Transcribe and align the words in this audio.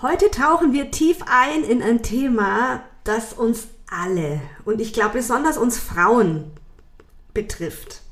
Heute 0.00 0.30
tauchen 0.30 0.72
wir 0.72 0.92
tief 0.92 1.16
ein 1.26 1.64
in 1.64 1.82
ein 1.82 2.04
Thema, 2.04 2.84
das 3.02 3.32
uns 3.32 3.66
alle 3.90 4.40
und 4.64 4.80
ich 4.80 4.92
glaube 4.92 5.14
besonders 5.14 5.58
uns 5.58 5.76
Frauen 5.76 6.52
betrifft. 7.34 8.02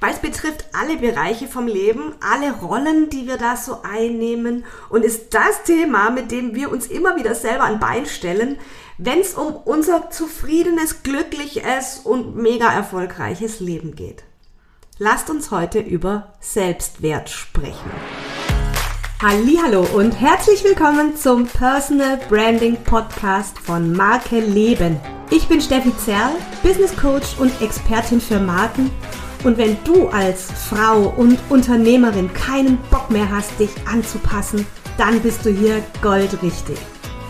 Weil 0.00 0.14
es 0.14 0.18
betrifft 0.18 0.64
alle 0.72 0.96
Bereiche 0.96 1.46
vom 1.46 1.68
Leben, 1.68 2.16
alle 2.20 2.52
Rollen, 2.54 3.08
die 3.10 3.28
wir 3.28 3.36
da 3.36 3.56
so 3.56 3.82
einnehmen 3.84 4.64
und 4.88 5.04
ist 5.04 5.32
das 5.32 5.62
Thema, 5.62 6.10
mit 6.10 6.32
dem 6.32 6.56
wir 6.56 6.72
uns 6.72 6.88
immer 6.88 7.14
wieder 7.14 7.36
selber 7.36 7.64
ein 7.64 7.78
Bein 7.78 8.06
stellen, 8.06 8.58
wenn 8.96 9.20
es 9.20 9.34
um 9.34 9.54
unser 9.54 10.10
zufriedenes, 10.10 11.04
glückliches 11.04 12.00
und 12.02 12.34
mega 12.34 12.72
erfolgreiches 12.72 13.60
Leben 13.60 13.94
geht. 13.94 14.24
Lasst 14.98 15.30
uns 15.30 15.52
heute 15.52 15.78
über 15.78 16.34
Selbstwert 16.40 17.30
sprechen. 17.30 17.92
Hallo 19.20 19.84
und 19.96 20.12
herzlich 20.12 20.62
willkommen 20.62 21.16
zum 21.16 21.44
Personal 21.44 22.20
Branding 22.28 22.76
Podcast 22.84 23.58
von 23.58 23.92
Marke 23.92 24.38
Leben. 24.38 25.00
Ich 25.30 25.48
bin 25.48 25.60
Steffi 25.60 25.92
Zerl, 25.96 26.36
Business 26.62 26.96
Coach 26.96 27.36
und 27.40 27.50
Expertin 27.60 28.20
für 28.20 28.38
Marken. 28.38 28.92
Und 29.42 29.58
wenn 29.58 29.76
du 29.82 30.06
als 30.06 30.52
Frau 30.52 31.12
und 31.16 31.36
Unternehmerin 31.48 32.32
keinen 32.32 32.78
Bock 32.92 33.10
mehr 33.10 33.28
hast, 33.28 33.58
dich 33.58 33.70
anzupassen, 33.92 34.64
dann 34.98 35.18
bist 35.20 35.44
du 35.44 35.50
hier 35.50 35.82
goldrichtig. 36.00 36.78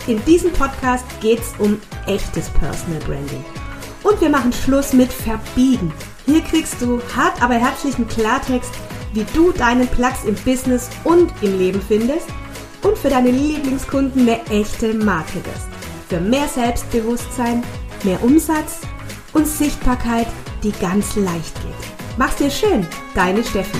In 0.06 0.22
diesem 0.26 0.52
Podcast 0.52 1.06
geht 1.22 1.40
es 1.40 1.54
um 1.58 1.80
echtes 2.06 2.50
Personal 2.50 3.00
Branding. 3.06 3.42
Und 4.02 4.20
wir 4.20 4.28
machen 4.28 4.52
Schluss 4.52 4.92
mit 4.92 5.10
Verbiegen. 5.10 5.90
Hier 6.26 6.42
kriegst 6.42 6.82
du 6.82 7.00
hart 7.16 7.42
aber 7.42 7.54
herzlichen 7.54 8.06
Klartext 8.06 8.74
wie 9.12 9.24
du 9.34 9.52
deinen 9.52 9.88
Platz 9.88 10.24
im 10.24 10.34
Business 10.34 10.88
und 11.04 11.32
im 11.42 11.58
Leben 11.58 11.80
findest 11.80 12.28
und 12.82 12.96
für 12.96 13.08
deine 13.08 13.30
Lieblingskunden 13.30 14.22
eine 14.22 14.44
echte 14.46 14.94
Marke 14.94 15.44
wirst. 15.44 15.68
Für 16.08 16.20
mehr 16.20 16.48
Selbstbewusstsein, 16.48 17.62
mehr 18.02 18.22
Umsatz 18.22 18.80
und 19.32 19.46
Sichtbarkeit, 19.46 20.26
die 20.62 20.72
ganz 20.72 21.16
leicht 21.16 21.54
geht. 21.62 22.16
Mach's 22.16 22.36
dir 22.36 22.50
schön, 22.50 22.86
deine 23.14 23.44
Steffi. 23.44 23.78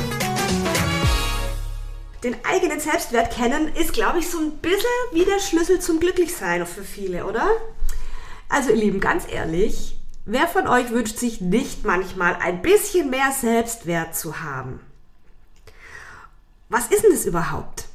Den 2.24 2.36
eigenen 2.44 2.80
Selbstwert 2.80 3.30
kennen 3.30 3.68
ist, 3.74 3.92
glaube 3.92 4.18
ich, 4.18 4.28
so 4.28 4.38
ein 4.38 4.58
bisschen 4.58 4.84
wie 5.12 5.24
der 5.24 5.38
Schlüssel 5.38 5.80
zum 5.80 6.00
Glücklichsein 6.00 6.66
für 6.66 6.82
viele, 6.82 7.24
oder? 7.26 7.46
Also 8.48 8.70
ihr 8.70 8.76
Lieben, 8.76 9.00
ganz 9.00 9.24
ehrlich, 9.30 9.96
wer 10.24 10.48
von 10.48 10.66
euch 10.66 10.90
wünscht 10.90 11.18
sich 11.18 11.40
nicht 11.40 11.84
manchmal 11.84 12.36
ein 12.36 12.60
bisschen 12.60 13.10
mehr 13.10 13.30
Selbstwert 13.30 14.16
zu 14.16 14.40
haben? 14.40 14.80
Was 16.68 16.88
ist 16.88 17.02
denn 17.02 17.12
das 17.12 17.24
überhaupt? 17.24 17.86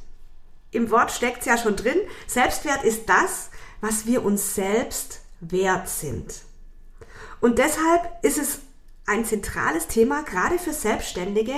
Im 0.70 0.90
Wort 0.90 1.12
steckt 1.12 1.40
es 1.40 1.46
ja 1.46 1.56
schon 1.56 1.76
drin. 1.76 1.98
Selbstwert 2.26 2.84
ist 2.84 3.08
das, 3.08 3.50
was 3.80 4.06
wir 4.06 4.24
uns 4.24 4.54
selbst 4.54 5.20
wert 5.40 5.88
sind. 5.88 6.42
Und 7.40 7.58
deshalb 7.58 8.02
ist 8.22 8.38
es 8.38 8.60
ein 9.06 9.24
zentrales 9.24 9.86
Thema, 9.86 10.22
gerade 10.22 10.58
für 10.58 10.72
Selbstständige, 10.72 11.54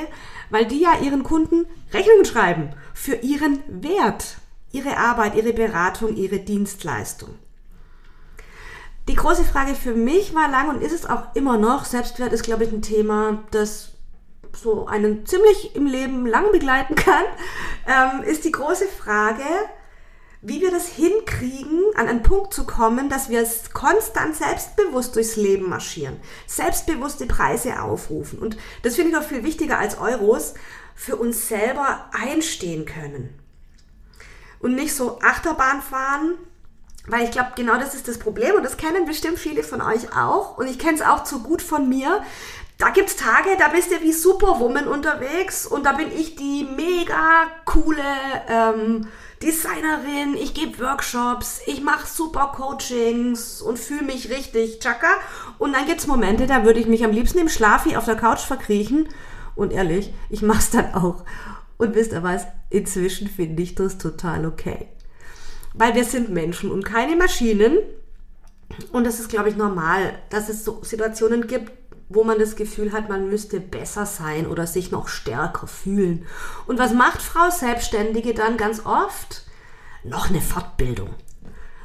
weil 0.51 0.67
die 0.67 0.81
ja 0.81 0.99
ihren 1.01 1.23
Kunden 1.23 1.67
Rechnungen 1.93 2.25
schreiben 2.25 2.75
für 2.93 3.15
ihren 3.15 3.63
Wert, 3.69 4.37
ihre 4.73 4.97
Arbeit, 4.97 5.37
ihre 5.37 5.53
Beratung, 5.53 6.17
ihre 6.17 6.41
Dienstleistung. 6.41 7.35
Die 9.09 9.15
große 9.15 9.45
Frage 9.45 9.77
für 9.77 9.95
mich 9.95 10.35
war 10.35 10.51
lang 10.51 10.69
und 10.69 10.83
ist 10.83 10.93
es 10.93 11.07
auch 11.07 11.35
immer 11.35 11.57
noch, 11.57 11.85
Selbstwert 11.85 12.33
ist, 12.33 12.43
glaube 12.43 12.65
ich, 12.65 12.73
ein 12.73 12.83
Thema, 12.83 13.45
das 13.53 13.93
so 14.55 14.87
einen 14.87 15.27
ziemlich 15.27 15.75
im 15.75 15.87
Leben 15.87 16.27
lang 16.27 16.53
begleiten 16.53 16.95
kann, 16.95 17.25
ähm, 17.87 18.23
ist 18.23 18.45
die 18.45 18.53
große 18.53 18.87
Frage, 18.87 19.45
wie 20.43 20.61
wir 20.61 20.71
das 20.71 20.87
hinkriegen, 20.89 21.83
an 21.97 22.09
einen 22.09 22.23
Punkt 22.23 22.55
zu 22.55 22.67
kommen, 22.67 23.09
dass 23.09 23.29
wir 23.29 23.45
konstant 23.73 24.37
selbstbewusst 24.37 25.17
durchs 25.17 25.37
Leben 25.37 25.69
marschieren, 25.69 26.21
selbstbewusste 26.47 27.27
Preise 27.27 27.83
aufrufen. 27.83 28.39
Und 28.39 28.57
das 28.83 28.95
finde 28.95 29.11
ich 29.11 29.17
auch 29.17 29.23
viel 29.23 29.43
wichtiger 29.43 29.79
als 29.79 29.99
Euros, 29.99 30.55
für 30.95 31.17
uns 31.17 31.49
selber 31.49 32.11
einstehen 32.13 32.87
können. 32.87 33.39
Und 34.61 34.75
nicht 34.75 34.95
so 34.95 35.19
Achterbahn 35.21 35.83
fahren, 35.83 36.39
weil 37.07 37.25
ich 37.25 37.31
glaube, 37.31 37.53
genau 37.55 37.77
das 37.77 37.95
ist 37.95 38.09
das 38.09 38.19
Problem 38.19 38.57
und 38.57 38.63
das 38.63 38.77
kennen 38.77 39.05
bestimmt 39.05 39.39
viele 39.39 39.63
von 39.63 39.81
euch 39.81 40.17
auch 40.17 40.59
und 40.59 40.67
ich 40.67 40.79
kenne 40.79 40.95
es 40.95 41.03
auch 41.03 41.25
zu 41.25 41.43
gut 41.43 41.63
von 41.63 41.89
mir, 41.89 42.23
da 42.79 42.91
gibt's 42.91 43.17
Tage, 43.17 43.51
da 43.59 43.69
bist 43.69 43.91
du 43.91 44.03
wie 44.03 44.13
Superwoman 44.13 44.87
unterwegs 44.87 45.67
und 45.67 45.87
da 45.87 45.93
bin 45.93 46.13
ich 46.13 46.37
die 46.37 46.65
mega 46.77 47.47
coole 47.65 48.03
ähm, 48.49 49.09
Designerin. 49.43 50.35
Ich 50.35 50.53
gebe 50.53 50.79
Workshops, 50.81 51.61
ich 51.67 51.83
mache 51.83 52.07
super 52.07 52.53
Coachings 52.55 53.63
und 53.63 53.79
fühle 53.79 54.03
mich 54.03 54.31
richtig 54.31 54.81
chaka. 54.81 55.09
Und 55.59 55.73
dann 55.73 55.87
gibt's 55.87 56.07
Momente, 56.07 56.47
da 56.47 56.65
würde 56.65 56.81
ich 56.81 56.87
mich 56.87 57.03
am 57.03 57.13
liebsten 57.13 57.39
im 57.39 57.49
Schlafi 57.49 57.97
auf 57.97 58.05
der 58.05 58.17
Couch 58.17 58.41
verkriechen. 58.41 59.09
Und 59.55 59.73
ehrlich, 59.73 60.13
ich 60.29 60.43
mach's 60.43 60.71
dann 60.71 60.95
auch. 60.95 61.25
Und 61.79 61.95
wisst 61.95 62.13
ihr 62.13 62.23
was? 62.23 62.47
Inzwischen 62.69 63.29
finde 63.29 63.63
ich 63.63 63.75
das 63.75 63.97
total 63.97 64.45
okay. 64.45 64.89
Weil 65.73 65.95
wir 65.95 66.05
sind 66.05 66.29
Menschen 66.29 66.71
und 66.71 66.85
keine 66.85 67.17
Maschinen. 67.17 67.79
Und 68.93 69.05
das 69.05 69.21
ist, 69.21 69.29
glaube 69.29 69.49
ich, 69.49 69.57
normal, 69.57 70.19
dass 70.29 70.49
es 70.51 70.65
so 70.65 70.81
Situationen 70.83 71.47
gibt, 71.47 71.73
wo 72.09 72.25
man 72.25 72.39
das 72.39 72.57
Gefühl 72.57 72.93
hat, 72.93 73.09
man 73.09 73.29
müsste 73.29 73.61
besser 73.61 74.07
sein 74.07 74.47
oder 74.47 74.67
sich 74.67 74.91
noch 74.91 75.09
stärker 75.09 75.67
fühlen. 75.67 76.27
Und 76.67 76.79
was 76.79 76.93
macht 76.93 77.21
Frau 77.21 77.51
Selbstständige 77.51 78.35
dann 78.35 78.57
ganz 78.57 78.85
oft? 78.87 79.43
Noch 80.05 80.31
eine 80.31 80.41
Fortbildung. 80.41 81.11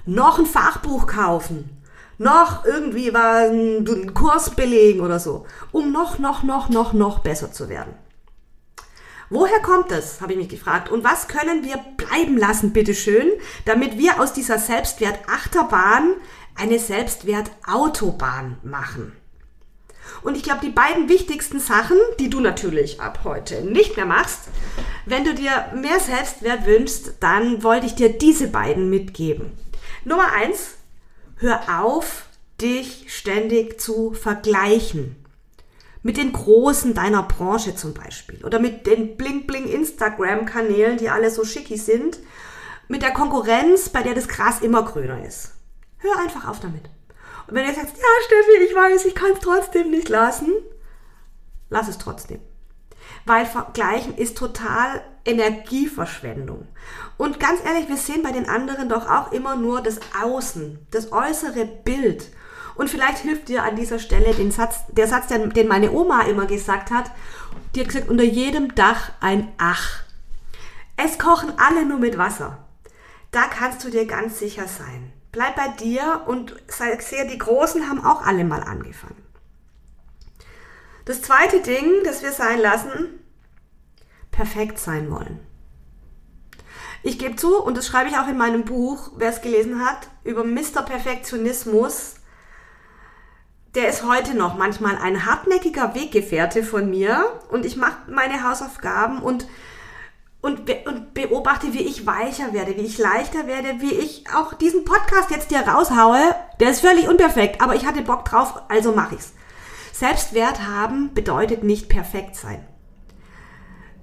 Noch 0.05 0.37
ein 0.37 0.45
Fachbuch 0.45 1.07
kaufen. 1.07 1.81
Noch 2.17 2.65
irgendwie 2.65 3.15
einen 3.15 4.13
Kurs 4.13 4.51
belegen 4.51 5.01
oder 5.01 5.19
so. 5.19 5.47
Um 5.71 5.91
noch, 5.91 6.19
noch, 6.19 6.43
noch, 6.43 6.69
noch, 6.69 6.93
noch 6.93 7.19
besser 7.19 7.51
zu 7.51 7.67
werden. 7.67 7.93
Woher 9.31 9.61
kommt 9.61 9.89
das, 9.91 10.21
habe 10.21 10.33
ich 10.33 10.37
mich 10.37 10.49
gefragt. 10.49 10.89
Und 10.89 11.03
was 11.03 11.27
können 11.27 11.63
wir 11.63 11.77
bleiben 11.97 12.37
lassen, 12.37 12.73
bitteschön, 12.73 13.31
damit 13.65 13.97
wir 13.97 14.19
aus 14.19 14.33
dieser 14.33 14.59
Selbstwert-Achterbahn 14.59 16.15
eine 16.55 16.77
Selbstwert-Autobahn 16.77 18.57
machen? 18.61 19.20
Und 20.23 20.37
ich 20.37 20.43
glaube, 20.43 20.61
die 20.63 20.69
beiden 20.69 21.09
wichtigsten 21.09 21.59
Sachen, 21.59 21.97
die 22.19 22.29
du 22.29 22.39
natürlich 22.39 23.01
ab 23.01 23.21
heute 23.23 23.61
nicht 23.63 23.95
mehr 23.95 24.05
machst, 24.05 24.49
wenn 25.05 25.23
du 25.23 25.33
dir 25.33 25.71
mehr 25.75 25.99
Selbstwert 25.99 26.65
wünschst, 26.65 27.15
dann 27.19 27.63
wollte 27.63 27.87
ich 27.87 27.95
dir 27.95 28.09
diese 28.09 28.47
beiden 28.47 28.89
mitgeben. 28.89 29.51
Nummer 30.05 30.31
eins, 30.33 30.75
hör 31.37 31.61
auf, 31.81 32.25
dich 32.61 33.05
ständig 33.07 33.81
zu 33.81 34.13
vergleichen. 34.13 35.15
Mit 36.03 36.17
den 36.17 36.33
Großen 36.33 36.93
deiner 36.93 37.23
Branche 37.23 37.75
zum 37.75 37.93
Beispiel. 37.93 38.43
Oder 38.43 38.59
mit 38.59 38.87
den 38.87 39.17
Bling-Bling-Instagram-Kanälen, 39.17 40.97
die 40.97 41.09
alle 41.09 41.29
so 41.29 41.45
schicki 41.45 41.77
sind. 41.77 42.19
Mit 42.87 43.03
der 43.03 43.11
Konkurrenz, 43.11 43.89
bei 43.89 44.01
der 44.01 44.15
das 44.15 44.27
Gras 44.27 44.61
immer 44.61 44.83
grüner 44.83 45.23
ist. 45.23 45.51
Hör 45.97 46.17
einfach 46.17 46.47
auf 46.47 46.59
damit. 46.59 46.89
Wenn 47.51 47.67
du 47.67 47.73
sagst, 47.73 47.97
ja 47.97 48.07
Steffi, 48.25 48.63
ich 48.63 48.73
weiß, 48.73 49.05
ich 49.05 49.13
kann 49.13 49.33
es 49.33 49.39
trotzdem 49.39 49.91
nicht 49.91 50.07
lassen, 50.07 50.53
lass 51.69 51.89
es 51.89 51.97
trotzdem. 51.97 52.39
Weil 53.25 53.45
Vergleichen 53.45 54.15
ist 54.15 54.37
total 54.37 55.03
Energieverschwendung. 55.25 56.65
Und 57.17 57.41
ganz 57.41 57.59
ehrlich, 57.65 57.89
wir 57.89 57.97
sehen 57.97 58.23
bei 58.23 58.31
den 58.31 58.47
anderen 58.47 58.87
doch 58.87 59.07
auch 59.09 59.33
immer 59.33 59.57
nur 59.57 59.81
das 59.81 59.99
Außen, 60.23 60.79
das 60.91 61.11
äußere 61.11 61.65
Bild. 61.65 62.29
Und 62.75 62.89
vielleicht 62.89 63.17
hilft 63.17 63.49
dir 63.49 63.63
an 63.63 63.75
dieser 63.75 63.99
Stelle 63.99 64.33
den 64.33 64.51
Satz, 64.51 64.85
der 64.87 65.07
Satz, 65.07 65.27
den 65.27 65.67
meine 65.67 65.91
Oma 65.91 66.21
immer 66.21 66.45
gesagt 66.45 66.89
hat. 66.89 67.11
Die 67.75 67.81
hat 67.81 67.89
gesagt, 67.89 68.09
unter 68.09 68.23
jedem 68.23 68.73
Dach 68.75 69.11
ein 69.19 69.51
Ach. 69.57 70.03
Es 70.95 71.19
kochen 71.19 71.51
alle 71.57 71.85
nur 71.85 71.99
mit 71.99 72.17
Wasser. 72.17 72.65
Da 73.31 73.43
kannst 73.47 73.83
du 73.83 73.89
dir 73.89 74.05
ganz 74.05 74.39
sicher 74.39 74.67
sein. 74.67 75.11
Bleib 75.31 75.55
bei 75.55 75.69
dir 75.69 76.23
und 76.27 76.55
sehr, 76.67 77.25
die 77.25 77.37
Großen 77.37 77.87
haben 77.87 78.03
auch 78.03 78.25
alle 78.25 78.43
mal 78.43 78.63
angefangen. 78.63 79.23
Das 81.05 81.21
zweite 81.21 81.61
Ding, 81.61 82.03
das 82.03 82.21
wir 82.21 82.31
sein 82.31 82.59
lassen, 82.59 83.19
perfekt 84.31 84.79
sein 84.79 85.09
wollen. 85.09 85.39
Ich 87.03 87.17
gebe 87.17 87.35
zu, 87.35 87.57
und 87.57 87.77
das 87.77 87.87
schreibe 87.87 88.09
ich 88.09 88.17
auch 88.17 88.27
in 88.27 88.37
meinem 88.37 88.63
Buch, 88.63 89.11
wer 89.15 89.29
es 89.29 89.41
gelesen 89.41 89.83
hat, 89.83 90.09
über 90.23 90.43
Mr. 90.43 90.83
Perfektionismus, 90.85 92.15
der 93.73 93.87
ist 93.87 94.03
heute 94.03 94.35
noch 94.35 94.57
manchmal 94.57 94.97
ein 94.97 95.25
hartnäckiger 95.25 95.95
Weggefährte 95.95 96.63
von 96.63 96.89
mir 96.89 97.39
und 97.49 97.65
ich 97.65 97.77
mache 97.77 98.11
meine 98.11 98.47
Hausaufgaben 98.47 99.21
und 99.21 99.47
und, 100.41 100.65
be 100.65 100.83
und 100.85 101.13
beobachte, 101.13 101.73
wie 101.73 101.81
ich 101.81 102.05
weicher 102.05 102.53
werde, 102.53 102.75
wie 102.75 102.81
ich 102.81 102.97
leichter 102.97 103.47
werde, 103.47 103.79
wie 103.79 103.93
ich 103.93 104.25
auch 104.35 104.53
diesen 104.53 104.85
Podcast 104.85 105.29
jetzt 105.29 105.49
hier 105.49 105.67
raushaue. 105.67 106.35
Der 106.59 106.71
ist 106.71 106.81
völlig 106.81 107.07
unperfekt, 107.07 107.61
aber 107.61 107.75
ich 107.75 107.85
hatte 107.85 108.01
Bock 108.01 108.25
drauf, 108.25 108.61
also 108.67 108.91
mache 108.91 109.15
ich's. 109.15 109.33
Selbstwert 109.93 110.67
haben 110.67 111.13
bedeutet 111.13 111.63
nicht 111.63 111.87
perfekt 111.87 112.35
sein. 112.35 112.65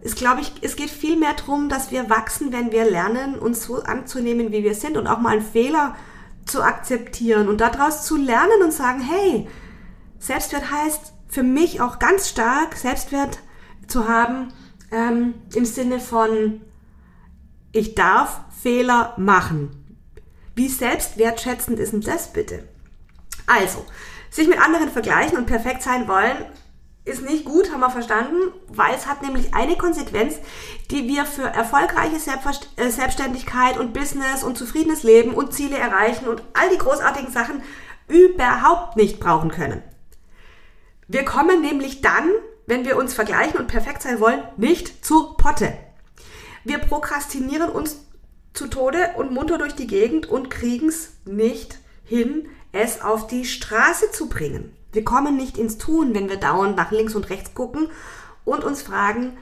es 0.01 0.15
glaube 0.15 0.41
ich, 0.43 0.53
es 0.63 0.77
geht 0.77 0.91
viel 0.91 1.17
mehr 1.17 1.35
darum, 1.35 1.69
dass 1.69 1.91
wir 1.91 2.09
wachsen, 2.09 2.53
wenn 2.53 2.71
wir 2.71 2.89
lernen, 2.89 3.37
uns 3.37 3.65
so 3.65 3.83
anzunehmen, 3.83 4.53
wie 4.53 4.63
wir 4.63 4.75
sind 4.75 4.97
und 4.97 5.09
auch 5.09 5.19
mal 5.19 5.33
einen 5.33 5.43
Fehler 5.43 5.97
zu 6.47 6.63
akzeptieren 6.63 7.49
und 7.49 7.61
daraus 7.61 8.05
zu 8.05 8.17
lernen 8.17 8.63
und 8.63 8.73
sagen, 8.73 9.01
hey, 9.01 9.49
Selbstwert 10.21 10.71
heißt 10.71 11.13
für 11.29 11.43
mich 11.43 11.81
auch 11.81 11.99
ganz 11.99 12.29
stark, 12.29 12.77
Selbstwert 12.77 13.41
zu 13.89 14.09
haben 14.09 14.53
ähm, 14.91 15.35
im 15.55 15.65
Sinne 15.65 16.01
von, 16.01 16.61
ich 17.73 17.95
darf 17.95 18.41
Fehler 18.63 19.15
machen. 19.17 19.99
Wie 20.55 20.69
selbstwertschätzend 20.69 21.79
ist 21.79 21.93
denn 21.93 22.01
das 22.01 22.33
bitte? 22.33 22.69
Also, 23.47 23.85
sich 24.31 24.49
mit 24.49 24.61
anderen 24.61 24.91
vergleichen 24.91 25.39
und 25.39 25.47
perfekt 25.47 25.83
sein 25.83 26.09
wollen, 26.09 26.37
ist 27.09 27.23
nicht 27.23 27.45
gut, 27.45 27.73
haben 27.73 27.81
wir 27.81 27.91
verstanden, 27.91 28.53
weil 28.69 28.95
es 28.95 29.07
hat 29.07 29.23
nämlich 29.23 29.55
eine 29.55 29.77
Konsequenz, 29.77 30.37
die 30.91 31.09
wir 31.09 31.25
für 31.25 31.45
erfolgreiche 31.45 32.17
äh, 32.77 32.91
Selbstständigkeit 32.91 33.79
und 33.79 33.95
Business 33.95 34.45
und 34.45 34.59
zufriedenes 34.59 35.03
Leben 35.03 35.33
und 35.33 35.55
Ziele 35.55 35.79
erreichen 35.79 36.29
und 36.29 36.43
all 36.53 36.69
die 36.71 36.79
großartigen 36.79 37.33
Sachen 37.33 37.63
überhaupt 38.09 38.97
nicht 38.97 39.21
brauchen 39.21 39.51
können. 39.51 39.83
Wir 41.07 41.25
kommen 41.25 41.63
nämlich 41.63 42.03
dann, 42.03 42.29
wenn 42.69 42.85
wir 42.85 42.99
uns 42.99 43.15
vergleichen 43.15 43.59
und 43.59 43.67
perfekt 43.67 44.03
sein 44.03 44.21
wollen, 44.21 44.43
nicht 44.59 45.05
zu 45.05 45.33
Potte. 45.39 45.73
Wir 46.65 46.79
prokrastinieren 46.79 47.71
uns 47.71 48.05
zu 48.53 48.67
Tode 48.69 49.15
und 49.17 49.33
munter 49.33 49.57
durch 49.57 49.75
die 49.75 49.87
Gegend 49.87 50.27
und 50.27 50.51
kriegen 50.51 50.89
es 50.89 51.15
nicht 51.25 51.79
hin, 52.05 52.47
es 52.73 53.01
auf 53.01 53.27
die 53.27 53.47
Straße 53.47 54.11
zu 54.13 54.29
bringen. 54.29 54.77
Wir 54.93 55.03
kommen 55.03 55.37
nicht 55.37 55.57
ins 55.57 55.79
Tun, 55.79 56.15
wenn 56.15 56.29
wir 56.29 56.37
dauernd 56.37 56.77
nach 56.77 56.91
links 56.91 57.15
und 57.15 57.31
rechts 57.31 57.55
gucken 57.55 57.89
und 58.45 58.65
uns 58.65 58.83
fragen, 58.83 59.39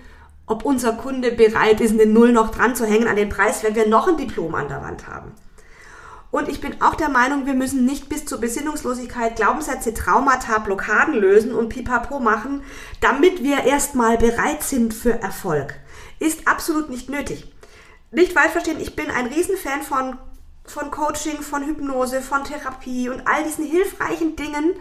ob 0.47 0.65
unser 0.65 0.93
Kunde 0.93 1.33
bereit 1.33 1.81
ist, 1.81 1.93
eine 1.93 2.07
Null 2.07 2.33
noch 2.33 2.53
dran 2.53 2.77
zu 2.77 2.87
hängen 2.87 3.09
an 3.09 3.17
den 3.17 3.29
Preis, 3.29 3.65
wenn 3.65 3.75
wir 3.75 3.89
noch 3.89 4.07
ein 4.07 4.17
Diplom 4.17 4.55
an 4.55 4.69
der 4.69 4.83
Wand 4.83 5.09
haben. 5.09 5.33
Und 6.37 6.51
ich 6.51 6.61
bin 6.61 6.83
auch 6.83 6.97
der 6.97 7.09
Meinung, 7.09 7.47
wir 7.47 7.55
müssen 7.55 7.87
nicht 7.87 8.11
bis 8.11 8.27
zur 8.27 8.37
Besinnungslosigkeit 8.37 9.37
Glaubenssätze, 9.37 9.95
Traumata, 9.95 10.59
Blockaden 10.59 11.15
lösen 11.15 11.55
und 11.55 11.71
Pipapo 11.71 12.21
machen, 12.21 12.63
damit 13.01 13.43
wir 13.43 13.65
erstmal 13.65 14.19
bereit 14.19 14.63
sind 14.63 14.93
für 14.93 15.15
Erfolg. 15.23 15.77
Ist 16.19 16.47
absolut 16.47 16.91
nicht 16.91 17.09
nötig. 17.09 17.51
Nicht 18.11 18.35
falsch 18.35 18.51
verstehen, 18.53 18.83
ich 18.83 18.95
bin 18.95 19.11
ein 19.11 19.29
Riesenfan 19.29 19.81
von, 19.81 20.19
von 20.67 20.91
Coaching, 20.91 21.41
von 21.41 21.65
Hypnose, 21.65 22.21
von 22.21 22.45
Therapie 22.45 23.09
und 23.09 23.27
all 23.27 23.43
diesen 23.45 23.65
hilfreichen 23.65 24.37
Dingen, 24.37 24.75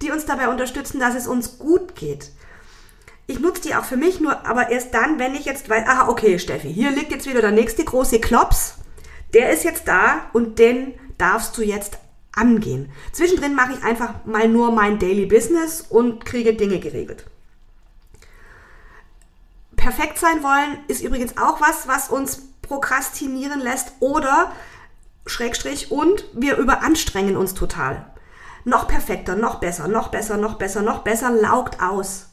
die 0.00 0.10
uns 0.10 0.24
dabei 0.24 0.48
unterstützen, 0.48 1.00
dass 1.00 1.14
es 1.14 1.26
uns 1.26 1.58
gut 1.58 1.96
geht. 1.96 2.30
Ich 3.26 3.40
nutze 3.40 3.60
die 3.60 3.74
auch 3.74 3.84
für 3.84 3.98
mich, 3.98 4.20
nur 4.20 4.46
aber 4.46 4.70
erst 4.70 4.94
dann, 4.94 5.18
wenn 5.18 5.34
ich 5.34 5.44
jetzt 5.44 5.68
weiß, 5.68 5.86
aha, 5.86 6.08
okay, 6.08 6.38
Steffi, 6.38 6.72
hier 6.72 6.92
liegt 6.92 7.12
jetzt 7.12 7.26
wieder 7.26 7.42
der 7.42 7.52
nächste 7.52 7.84
große 7.84 8.20
Klops. 8.20 8.78
Der 9.34 9.50
ist 9.50 9.64
jetzt 9.64 9.88
da 9.88 10.30
und 10.32 10.58
den 10.58 10.94
darfst 11.18 11.56
du 11.58 11.62
jetzt 11.62 11.98
angehen. 12.32 12.90
Zwischendrin 13.12 13.54
mache 13.54 13.72
ich 13.72 13.84
einfach 13.84 14.24
mal 14.24 14.48
nur 14.48 14.72
mein 14.72 14.98
Daily 14.98 15.26
Business 15.26 15.82
und 15.82 16.24
kriege 16.24 16.54
Dinge 16.54 16.80
geregelt. 16.80 17.26
Perfekt 19.76 20.18
sein 20.18 20.42
wollen 20.42 20.78
ist 20.88 21.02
übrigens 21.02 21.36
auch 21.36 21.60
was, 21.60 21.86
was 21.86 22.08
uns 22.08 22.42
prokrastinieren 22.62 23.60
lässt 23.60 23.92
oder 24.00 24.52
Schrägstrich 25.26 25.90
und 25.90 26.24
wir 26.32 26.56
überanstrengen 26.56 27.36
uns 27.36 27.54
total 27.54 28.06
noch 28.64 28.88
perfekter, 28.88 29.36
noch 29.36 29.56
besser, 29.56 29.88
noch 29.88 30.08
besser, 30.08 30.36
noch 30.36 30.54
besser, 30.56 30.82
noch 30.82 31.02
besser, 31.02 31.30
laugt 31.30 31.80
aus. 31.80 32.30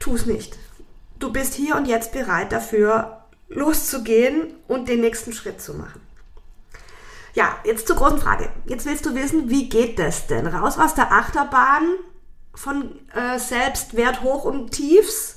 Tu 0.00 0.14
es 0.14 0.26
nicht. 0.26 0.58
Du 1.18 1.32
bist 1.32 1.54
hier 1.54 1.76
und 1.76 1.86
jetzt 1.86 2.12
bereit 2.12 2.52
dafür, 2.52 3.24
loszugehen 3.48 4.54
und 4.68 4.88
den 4.88 5.00
nächsten 5.00 5.32
Schritt 5.32 5.60
zu 5.60 5.74
machen. 5.74 6.00
Ja, 7.34 7.58
jetzt 7.64 7.88
zur 7.88 7.96
großen 7.96 8.20
Frage. 8.20 8.48
Jetzt 8.66 8.86
willst 8.86 9.04
du 9.06 9.14
wissen, 9.14 9.50
wie 9.50 9.68
geht 9.68 9.98
das 9.98 10.28
denn? 10.28 10.46
Raus 10.46 10.78
aus 10.78 10.94
der 10.94 11.12
Achterbahn 11.12 11.96
von 12.54 13.08
äh, 13.10 13.38
Selbstwert 13.40 14.22
hoch 14.22 14.44
und 14.44 14.70
tiefs, 14.70 15.34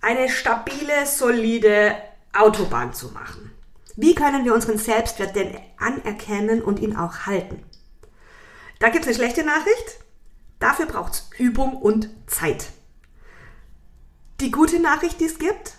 eine 0.00 0.28
stabile, 0.28 1.06
solide 1.06 1.96
Autobahn 2.32 2.94
zu 2.94 3.08
machen. 3.08 3.50
Wie 3.96 4.14
können 4.14 4.44
wir 4.44 4.54
unseren 4.54 4.78
Selbstwert 4.78 5.34
denn 5.34 5.58
anerkennen 5.76 6.62
und 6.62 6.78
ihn 6.78 6.96
auch 6.96 7.26
halten? 7.26 7.64
Da 8.78 8.90
gibt 8.90 9.02
es 9.02 9.08
eine 9.08 9.16
schlechte 9.16 9.44
Nachricht. 9.44 9.98
Dafür 10.60 10.86
braucht 10.86 11.12
es 11.14 11.30
Übung 11.38 11.76
und 11.76 12.10
Zeit. 12.26 12.66
Die 14.40 14.52
gute 14.52 14.80
Nachricht, 14.80 15.20
die 15.20 15.26
es 15.26 15.38
gibt, 15.38 15.74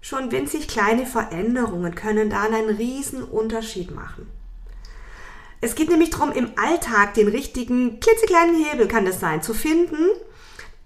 schon 0.00 0.30
winzig 0.30 0.68
kleine 0.68 1.06
Veränderungen 1.06 1.94
können 1.94 2.30
da 2.30 2.42
einen 2.42 2.76
riesen 2.76 3.24
Unterschied 3.24 3.92
machen. 3.92 4.28
Es 5.62 5.74
geht 5.76 5.88
nämlich 5.88 6.10
darum, 6.10 6.32
im 6.32 6.50
Alltag 6.56 7.14
den 7.14 7.28
richtigen, 7.28 8.00
klitzekleinen 8.00 8.64
Hebel 8.64 8.88
kann 8.88 9.06
das 9.06 9.20
sein, 9.20 9.42
zu 9.42 9.54
finden. 9.54 10.08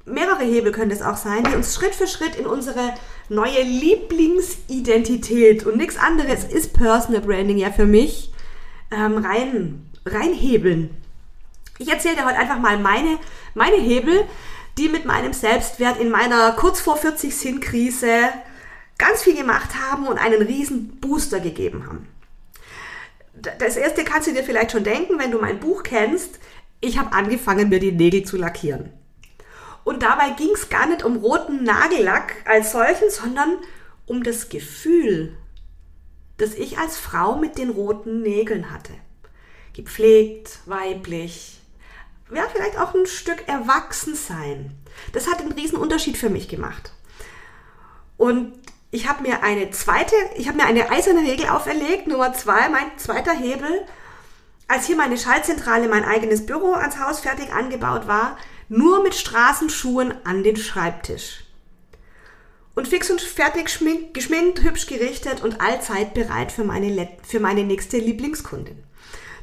Mehrere 0.04 0.44
Hebel 0.44 0.70
können 0.70 0.90
das 0.90 1.00
auch 1.00 1.16
sein, 1.16 1.44
die 1.44 1.56
uns 1.56 1.74
Schritt 1.74 1.94
für 1.94 2.06
Schritt 2.06 2.36
in 2.36 2.44
unsere 2.44 2.92
neue 3.30 3.62
Lieblingsidentität 3.62 5.64
und 5.64 5.78
nichts 5.78 5.96
anderes 5.96 6.44
ist 6.44 6.74
Personal 6.74 7.22
Branding 7.22 7.56
ja 7.56 7.72
für 7.72 7.86
mich 7.86 8.30
ähm, 8.90 9.16
rein, 9.16 9.90
reinhebeln. 10.04 10.90
Ich 11.78 11.90
erzähle 11.90 12.16
dir 12.16 12.26
heute 12.26 12.38
einfach 12.38 12.58
mal 12.58 12.78
meine, 12.78 13.18
meine 13.54 13.76
Hebel, 13.76 14.26
die 14.76 14.90
mit 14.90 15.06
meinem 15.06 15.32
Selbstwert 15.32 15.98
in 15.98 16.10
meiner 16.10 16.52
kurz 16.52 16.80
vor 16.80 16.98
40 16.98 17.34
Sinn-Krise 17.34 18.28
ganz 18.98 19.22
viel 19.22 19.36
gemacht 19.36 19.70
haben 19.74 20.06
und 20.06 20.18
einen 20.18 20.42
riesen 20.42 21.00
Booster 21.00 21.40
gegeben 21.40 21.86
haben. 21.86 22.06
Das 23.58 23.76
erste 23.76 24.04
kannst 24.04 24.28
du 24.28 24.32
dir 24.32 24.42
vielleicht 24.42 24.72
schon 24.72 24.84
denken, 24.84 25.18
wenn 25.18 25.30
du 25.30 25.38
mein 25.38 25.60
Buch 25.60 25.82
kennst. 25.82 26.38
Ich 26.80 26.98
habe 26.98 27.12
angefangen, 27.12 27.68
mir 27.68 27.80
die 27.80 27.92
Nägel 27.92 28.24
zu 28.24 28.36
lackieren. 28.36 28.92
Und 29.84 30.02
dabei 30.02 30.30
ging 30.30 30.50
es 30.52 30.68
gar 30.68 30.86
nicht 30.86 31.04
um 31.04 31.16
roten 31.16 31.62
Nagellack 31.62 32.34
als 32.44 32.72
solchen, 32.72 33.10
sondern 33.10 33.58
um 34.04 34.22
das 34.22 34.48
Gefühl, 34.48 35.36
das 36.38 36.54
ich 36.54 36.78
als 36.78 36.98
Frau 36.98 37.36
mit 37.36 37.56
den 37.56 37.70
roten 37.70 38.22
Nägeln 38.22 38.70
hatte. 38.72 38.92
Gepflegt, 39.74 40.58
weiblich, 40.66 41.60
ja, 42.34 42.42
vielleicht 42.52 42.78
auch 42.78 42.94
ein 42.94 43.06
Stück 43.06 43.46
Erwachsensein. 43.46 44.72
Das 45.12 45.28
hat 45.28 45.40
einen 45.40 45.52
riesen 45.52 45.78
Unterschied 45.78 46.16
für 46.16 46.30
mich 46.30 46.48
gemacht. 46.48 46.92
Und 48.16 48.54
ich 48.96 49.08
habe 49.08 49.22
mir 49.22 49.42
eine 49.42 49.70
zweite, 49.70 50.14
ich 50.36 50.48
habe 50.48 50.56
mir 50.56 50.66
eine 50.66 50.90
eiserne 50.90 51.20
Regel 51.20 51.48
auferlegt, 51.48 52.06
Nummer 52.06 52.32
zwei, 52.32 52.68
mein 52.68 52.86
zweiter 52.96 53.32
Hebel. 53.32 53.84
Als 54.68 54.86
hier 54.86 54.96
meine 54.96 55.18
Schaltzentrale, 55.18 55.88
mein 55.88 56.04
eigenes 56.04 56.44
Büro 56.44 56.72
ans 56.72 56.98
Haus 56.98 57.20
fertig 57.20 57.52
angebaut 57.52 58.08
war, 58.08 58.36
nur 58.68 59.02
mit 59.02 59.14
Straßenschuhen 59.14 60.14
an 60.24 60.42
den 60.42 60.56
Schreibtisch. 60.56 61.44
Und 62.74 62.88
fix 62.88 63.10
und 63.10 63.20
fertig 63.20 63.66
geschminkt, 64.12 64.62
hübsch 64.62 64.86
gerichtet 64.86 65.42
und 65.42 65.60
allzeit 65.60 66.14
bereit 66.14 66.50
für 66.50 66.64
meine, 66.64 67.08
für 67.22 67.40
meine 67.40 67.62
nächste 67.62 67.98
Lieblingskundin 67.98 68.82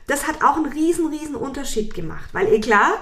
das 0.07 0.27
hat 0.27 0.43
auch 0.43 0.57
einen 0.57 0.71
riesen, 0.71 1.07
riesen 1.07 1.35
Unterschied 1.35 1.93
gemacht. 1.93 2.29
Weil 2.33 2.47
eh 2.47 2.59
klar, 2.59 2.93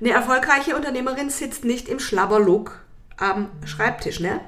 eine 0.00 0.10
erfolgreiche 0.10 0.76
Unternehmerin 0.76 1.30
sitzt 1.30 1.64
nicht 1.64 1.88
im 1.88 1.98
Schlabberlook 1.98 2.80
am 3.16 3.50
Schreibtisch, 3.64 4.20
ne? 4.20 4.40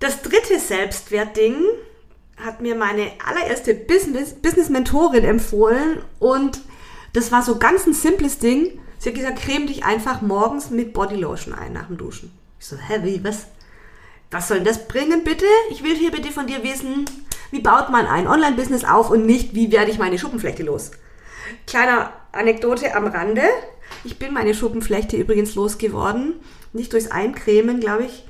Das 0.00 0.22
dritte 0.22 0.58
Selbstwertding 0.58 1.56
hat 2.38 2.62
mir 2.62 2.74
meine 2.74 3.12
allererste 3.24 3.74
Business-Mentorin 3.74 5.24
empfohlen 5.24 5.98
und 6.18 6.60
das 7.12 7.30
war 7.30 7.42
so 7.42 7.58
ganz 7.58 7.86
ein 7.86 7.92
simples 7.92 8.38
Ding. 8.38 8.80
Sie 8.98 9.10
hat 9.10 9.16
gesagt, 9.16 9.40
creme 9.40 9.66
dich 9.66 9.84
einfach 9.84 10.22
morgens 10.22 10.70
mit 10.70 10.94
Bodylotion 10.94 11.54
ein 11.54 11.74
nach 11.74 11.88
dem 11.88 11.98
Duschen. 11.98 12.32
Ich 12.58 12.66
so, 12.66 12.76
hä, 12.76 13.00
wie, 13.02 13.22
was? 13.22 13.46
Was 14.30 14.48
soll 14.48 14.60
das 14.60 14.88
bringen, 14.88 15.22
bitte? 15.22 15.44
Ich 15.70 15.82
will 15.82 15.96
hier 15.96 16.12
bitte 16.12 16.30
von 16.30 16.46
dir 16.46 16.62
wissen, 16.62 17.04
wie 17.50 17.60
baut 17.60 17.90
man 17.90 18.06
ein 18.06 18.26
Online-Business 18.26 18.84
auf 18.84 19.10
und 19.10 19.26
nicht, 19.26 19.54
wie 19.54 19.70
werde 19.70 19.90
ich 19.90 19.98
meine 19.98 20.18
Schuppenflechte 20.18 20.62
los? 20.62 20.92
Kleiner 21.66 22.12
Anekdote 22.32 22.94
am 22.94 23.06
Rande. 23.06 23.42
Ich 24.04 24.18
bin 24.18 24.32
meine 24.32 24.54
Schuppenflechte 24.54 25.16
übrigens 25.16 25.56
losgeworden. 25.56 26.36
Nicht 26.72 26.92
durchs 26.92 27.10
Eincremen, 27.10 27.80
glaube 27.80 28.04
ich, 28.04 28.24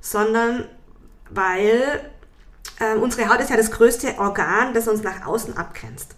sondern 0.00 0.66
weil 1.34 2.10
äh, 2.80 2.96
unsere 2.96 3.28
Haut 3.28 3.40
ist 3.40 3.50
ja 3.50 3.56
das 3.56 3.70
größte 3.70 4.18
Organ, 4.18 4.74
das 4.74 4.88
uns 4.88 5.02
nach 5.02 5.26
außen 5.26 5.56
abgrenzt. 5.56 6.14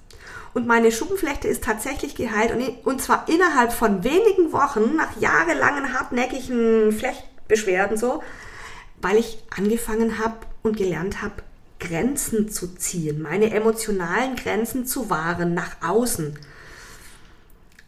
Und 0.54 0.66
meine 0.66 0.90
Schuppenflechte 0.90 1.48
ist 1.48 1.64
tatsächlich 1.64 2.14
geheilt 2.14 2.50
und, 2.50 2.86
und 2.86 3.02
zwar 3.02 3.28
innerhalb 3.28 3.72
von 3.72 4.04
wenigen 4.04 4.52
Wochen, 4.52 4.96
nach 4.96 5.20
jahrelangen 5.20 5.92
hartnäckigen 5.92 6.92
Flechtbeschwerden 6.92 7.98
so, 7.98 8.22
weil 9.02 9.18
ich 9.18 9.42
angefangen 9.54 10.18
habe 10.18 10.36
und 10.62 10.76
gelernt 10.76 11.20
habe, 11.20 11.34
Grenzen 11.78 12.48
zu 12.48 12.74
ziehen, 12.74 13.20
meine 13.20 13.52
emotionalen 13.52 14.34
Grenzen 14.36 14.86
zu 14.86 15.10
wahren 15.10 15.52
nach 15.52 15.76
außen. 15.86 16.38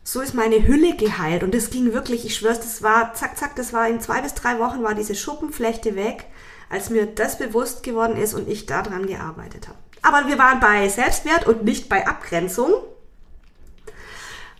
so 0.04 0.20
ist 0.20 0.34
meine 0.34 0.66
Hülle 0.66 0.94
geheilt. 0.96 1.42
Und 1.42 1.54
das 1.54 1.70
ging 1.70 1.94
wirklich, 1.94 2.26
ich 2.26 2.36
schwör's, 2.36 2.60
das 2.60 2.82
war, 2.82 3.14
zack, 3.14 3.38
zack, 3.38 3.56
das 3.56 3.72
war 3.72 3.88
in 3.88 4.00
zwei 4.00 4.20
bis 4.20 4.34
drei 4.34 4.58
Wochen 4.58 4.82
war 4.82 4.94
diese 4.94 5.14
Schuppenflechte 5.14 5.96
weg, 5.96 6.26
als 6.70 6.90
mir 6.90 7.06
das 7.06 7.38
bewusst 7.38 7.82
geworden 7.82 8.16
ist 8.16 8.34
und 8.34 8.48
ich 8.48 8.66
daran 8.66 9.06
gearbeitet 9.06 9.68
habe. 9.68 9.78
Aber 10.02 10.28
wir 10.28 10.38
waren 10.38 10.60
bei 10.60 10.88
Selbstwert 10.88 11.46
und 11.46 11.64
nicht 11.64 11.88
bei 11.88 12.06
Abgrenzung. 12.06 12.72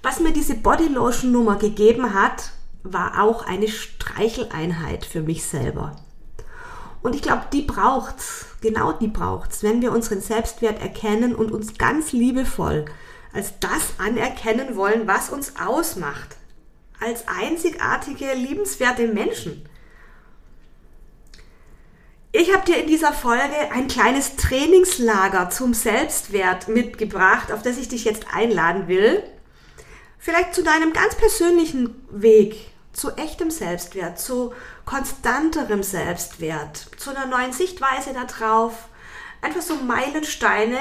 Was 0.03 0.21
mir 0.21 0.33
diese 0.33 0.55
Bodylotion 0.55 1.33
Nummer 1.33 1.57
gegeben 1.57 2.15
hat, 2.15 2.50
war 2.83 3.23
auch 3.23 3.47
eine 3.47 3.69
Streicheleinheit 3.69 5.05
für 5.05 5.23
mich 5.23 5.45
selber. 5.45 5.97
Und 7.03 7.15
ich 7.15 7.23
glaube, 7.23 7.45
die 7.53 7.62
braucht's, 7.62 8.47
genau 8.61 8.93
die 8.93 9.09
braucht's, 9.09 9.62
wenn 9.62 9.83
wir 9.83 9.93
unseren 9.93 10.21
Selbstwert 10.21 10.81
erkennen 10.81 11.35
und 11.35 11.53
uns 11.53 11.79
ganz 11.79 12.12
liebevoll 12.12 12.87
als 13.33 13.59
das 13.61 13.95
anerkennen 13.99 14.77
wollen, 14.77 15.07
was 15.07 15.31
uns 15.31 15.55
ausmacht. 15.61 16.37
Als 17.00 17.25
einzigartige, 17.29 18.33
liebenswerte 18.35 19.07
Menschen. 19.07 19.69
Ich 22.30 22.52
habe 22.52 22.64
dir 22.66 22.76
in 22.76 22.87
dieser 22.87 23.14
Folge 23.14 23.73
ein 23.73 23.88
kleines 23.88 24.37
Trainingslager 24.37 25.49
zum 25.49 25.73
Selbstwert 25.73 26.68
mitgebracht, 26.68 27.50
auf 27.50 27.62
das 27.62 27.78
ich 27.78 27.88
dich 27.88 28.04
jetzt 28.04 28.26
einladen 28.30 28.87
will. 28.87 29.23
Vielleicht 30.18 30.54
zu 30.54 30.62
deinem 30.62 30.92
ganz 30.92 31.14
persönlichen 31.14 32.06
Weg 32.11 32.70
zu 32.92 33.12
echtem 33.16 33.50
Selbstwert, 33.50 34.18
zu 34.18 34.52
konstanterem 34.85 35.82
Selbstwert, 35.82 36.90
zu 36.99 37.11
einer 37.11 37.25
neuen 37.25 37.52
Sichtweise 37.52 38.12
darauf. 38.12 38.88
Einfach 39.40 39.62
so 39.62 39.76
Meilensteine, 39.76 40.78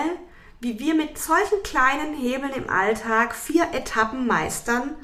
wie 0.60 0.80
wir 0.80 0.96
mit 0.96 1.18
solchen 1.18 1.63
kleinen 1.63 2.13
Hebeln 2.13 2.51
im 2.54 2.70
Alltag 2.70 3.34
vier 3.34 3.70
Etappen 3.72 4.27
meistern, 4.27 4.96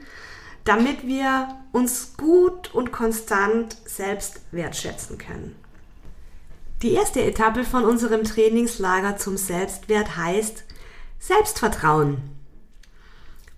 damit 0.66 1.08
wir 1.08 1.56
uns 1.72 2.18
gut 2.18 2.74
und 2.74 2.92
konstant 2.92 3.78
selbst 3.86 4.42
wertschätzen 4.52 5.18
können. 5.18 5.63
Die 6.84 6.92
erste 6.92 7.24
Etappe 7.24 7.64
von 7.64 7.86
unserem 7.86 8.24
Trainingslager 8.24 9.18
zum 9.18 9.38
Selbstwert 9.38 10.16
heißt 10.18 10.66
Selbstvertrauen. 11.18 12.18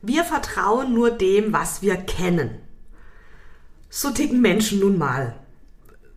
Wir 0.01 0.23
vertrauen 0.23 0.93
nur 0.93 1.11
dem, 1.11 1.51
was 1.51 1.81
wir 1.81 1.97
kennen. 1.97 2.61
So 3.89 4.11
ticken 4.11 4.41
Menschen 4.41 4.79
nun 4.79 4.97
mal 4.97 5.35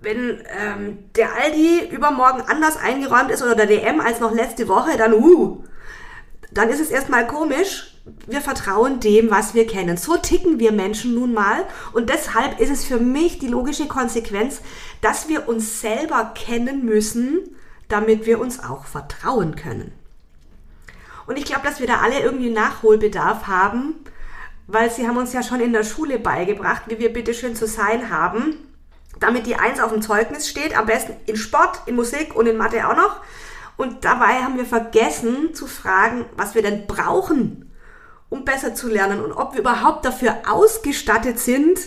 wenn 0.00 0.42
ähm, 0.56 0.98
der 1.16 1.34
Aldi 1.34 1.88
übermorgen 1.90 2.42
anders 2.42 2.76
eingeräumt 2.76 3.30
ist 3.30 3.42
oder 3.42 3.54
der 3.54 3.66
DM 3.66 4.00
als 4.00 4.20
noch 4.20 4.32
letzte 4.32 4.68
Woche, 4.68 4.96
dann 4.96 5.12
uh, 5.12 5.64
dann 6.52 6.70
ist 6.70 6.80
es 6.80 6.90
erstmal 6.90 7.26
komisch. 7.26 7.94
Wir 8.26 8.40
vertrauen 8.40 9.00
dem, 9.00 9.30
was 9.30 9.54
wir 9.54 9.66
kennen. 9.66 9.96
So 9.96 10.16
ticken 10.16 10.58
wir 10.58 10.72
Menschen 10.72 11.14
nun 11.14 11.32
mal. 11.32 11.64
Und 11.92 12.10
deshalb 12.10 12.60
ist 12.60 12.70
es 12.70 12.84
für 12.84 12.98
mich 12.98 13.38
die 13.38 13.48
logische 13.48 13.86
Konsequenz, 13.86 14.60
dass 15.00 15.28
wir 15.28 15.48
uns 15.48 15.80
selber 15.80 16.32
kennen 16.34 16.84
müssen, 16.84 17.40
damit 17.88 18.26
wir 18.26 18.40
uns 18.40 18.62
auch 18.62 18.84
vertrauen 18.84 19.56
können. 19.56 19.92
Und 21.26 21.38
ich 21.38 21.44
glaube, 21.44 21.66
dass 21.66 21.80
wir 21.80 21.86
da 21.86 21.98
alle 21.98 22.20
irgendwie 22.20 22.50
Nachholbedarf 22.50 23.46
haben, 23.46 23.94
weil 24.66 24.90
sie 24.90 25.06
haben 25.06 25.16
uns 25.16 25.32
ja 25.32 25.42
schon 25.42 25.60
in 25.60 25.72
der 25.72 25.84
Schule 25.84 26.18
beigebracht, 26.18 26.82
wie 26.86 26.98
wir 26.98 27.12
bitteschön 27.12 27.54
zu 27.54 27.66
sein 27.66 28.10
haben 28.10 28.68
damit 29.20 29.46
die 29.46 29.56
Eins 29.56 29.80
auf 29.80 29.92
dem 29.92 30.02
Zeugnis 30.02 30.48
steht, 30.48 30.76
am 30.76 30.86
besten 30.86 31.14
in 31.26 31.36
Sport, 31.36 31.82
in 31.86 31.96
Musik 31.96 32.34
und 32.34 32.46
in 32.46 32.56
Mathe 32.56 32.88
auch 32.88 32.96
noch. 32.96 33.20
Und 33.76 34.04
dabei 34.04 34.42
haben 34.42 34.56
wir 34.56 34.66
vergessen 34.66 35.54
zu 35.54 35.66
fragen, 35.66 36.24
was 36.36 36.54
wir 36.54 36.62
denn 36.62 36.86
brauchen, 36.86 37.67
um 38.30 38.44
besser 38.44 38.74
zu 38.74 38.88
lernen 38.88 39.20
und 39.20 39.32
ob 39.32 39.54
wir 39.54 39.60
überhaupt 39.60 40.04
dafür 40.04 40.36
ausgestattet 40.48 41.38
sind, 41.38 41.78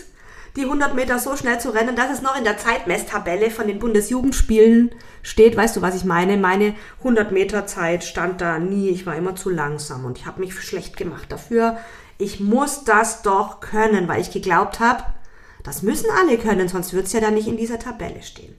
die 0.56 0.64
100 0.64 0.94
Meter 0.94 1.18
so 1.18 1.34
schnell 1.36 1.58
zu 1.60 1.70
rennen, 1.70 1.96
dass 1.96 2.12
es 2.12 2.20
noch 2.20 2.36
in 2.36 2.44
der 2.44 2.58
Zeitmesstabelle 2.58 3.50
von 3.50 3.66
den 3.66 3.78
Bundesjugendspielen 3.78 4.94
steht. 5.22 5.56
Weißt 5.56 5.76
du, 5.76 5.82
was 5.82 5.94
ich 5.94 6.04
meine? 6.04 6.36
Meine 6.36 6.74
100 6.98 7.32
Meter 7.32 7.66
Zeit 7.66 8.04
stand 8.04 8.40
da 8.40 8.58
nie. 8.58 8.90
Ich 8.90 9.06
war 9.06 9.16
immer 9.16 9.34
zu 9.34 9.48
langsam 9.48 10.04
und 10.04 10.18
ich 10.18 10.26
habe 10.26 10.40
mich 10.40 10.54
schlecht 10.60 10.96
gemacht 10.96 11.32
dafür. 11.32 11.78
Ich 12.18 12.38
muss 12.38 12.84
das 12.84 13.22
doch 13.22 13.60
können, 13.60 14.08
weil 14.08 14.20
ich 14.20 14.30
geglaubt 14.30 14.78
habe, 14.78 15.04
das 15.64 15.82
müssen 15.82 16.10
alle 16.20 16.38
können, 16.38 16.68
sonst 16.68 16.92
wird 16.92 17.06
es 17.06 17.12
ja 17.12 17.20
dann 17.20 17.34
nicht 17.34 17.48
in 17.48 17.56
dieser 17.56 17.78
Tabelle 17.78 18.22
stehen. 18.22 18.54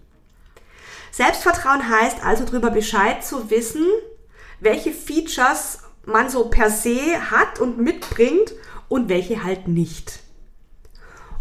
Selbstvertrauen 1.11 1.89
heißt 1.89 2.25
also 2.25 2.43
darüber 2.43 2.71
Bescheid 2.71 3.23
zu 3.23 3.51
wissen, 3.51 3.85
welche 4.59 4.91
Features 4.91 5.79
man 6.05 6.29
so 6.29 6.49
per 6.49 6.69
se 6.69 7.31
hat 7.31 7.59
und 7.59 7.77
mitbringt 7.77 8.53
und 8.89 9.09
welche 9.09 9.43
halt 9.43 9.67
nicht. 9.67 10.19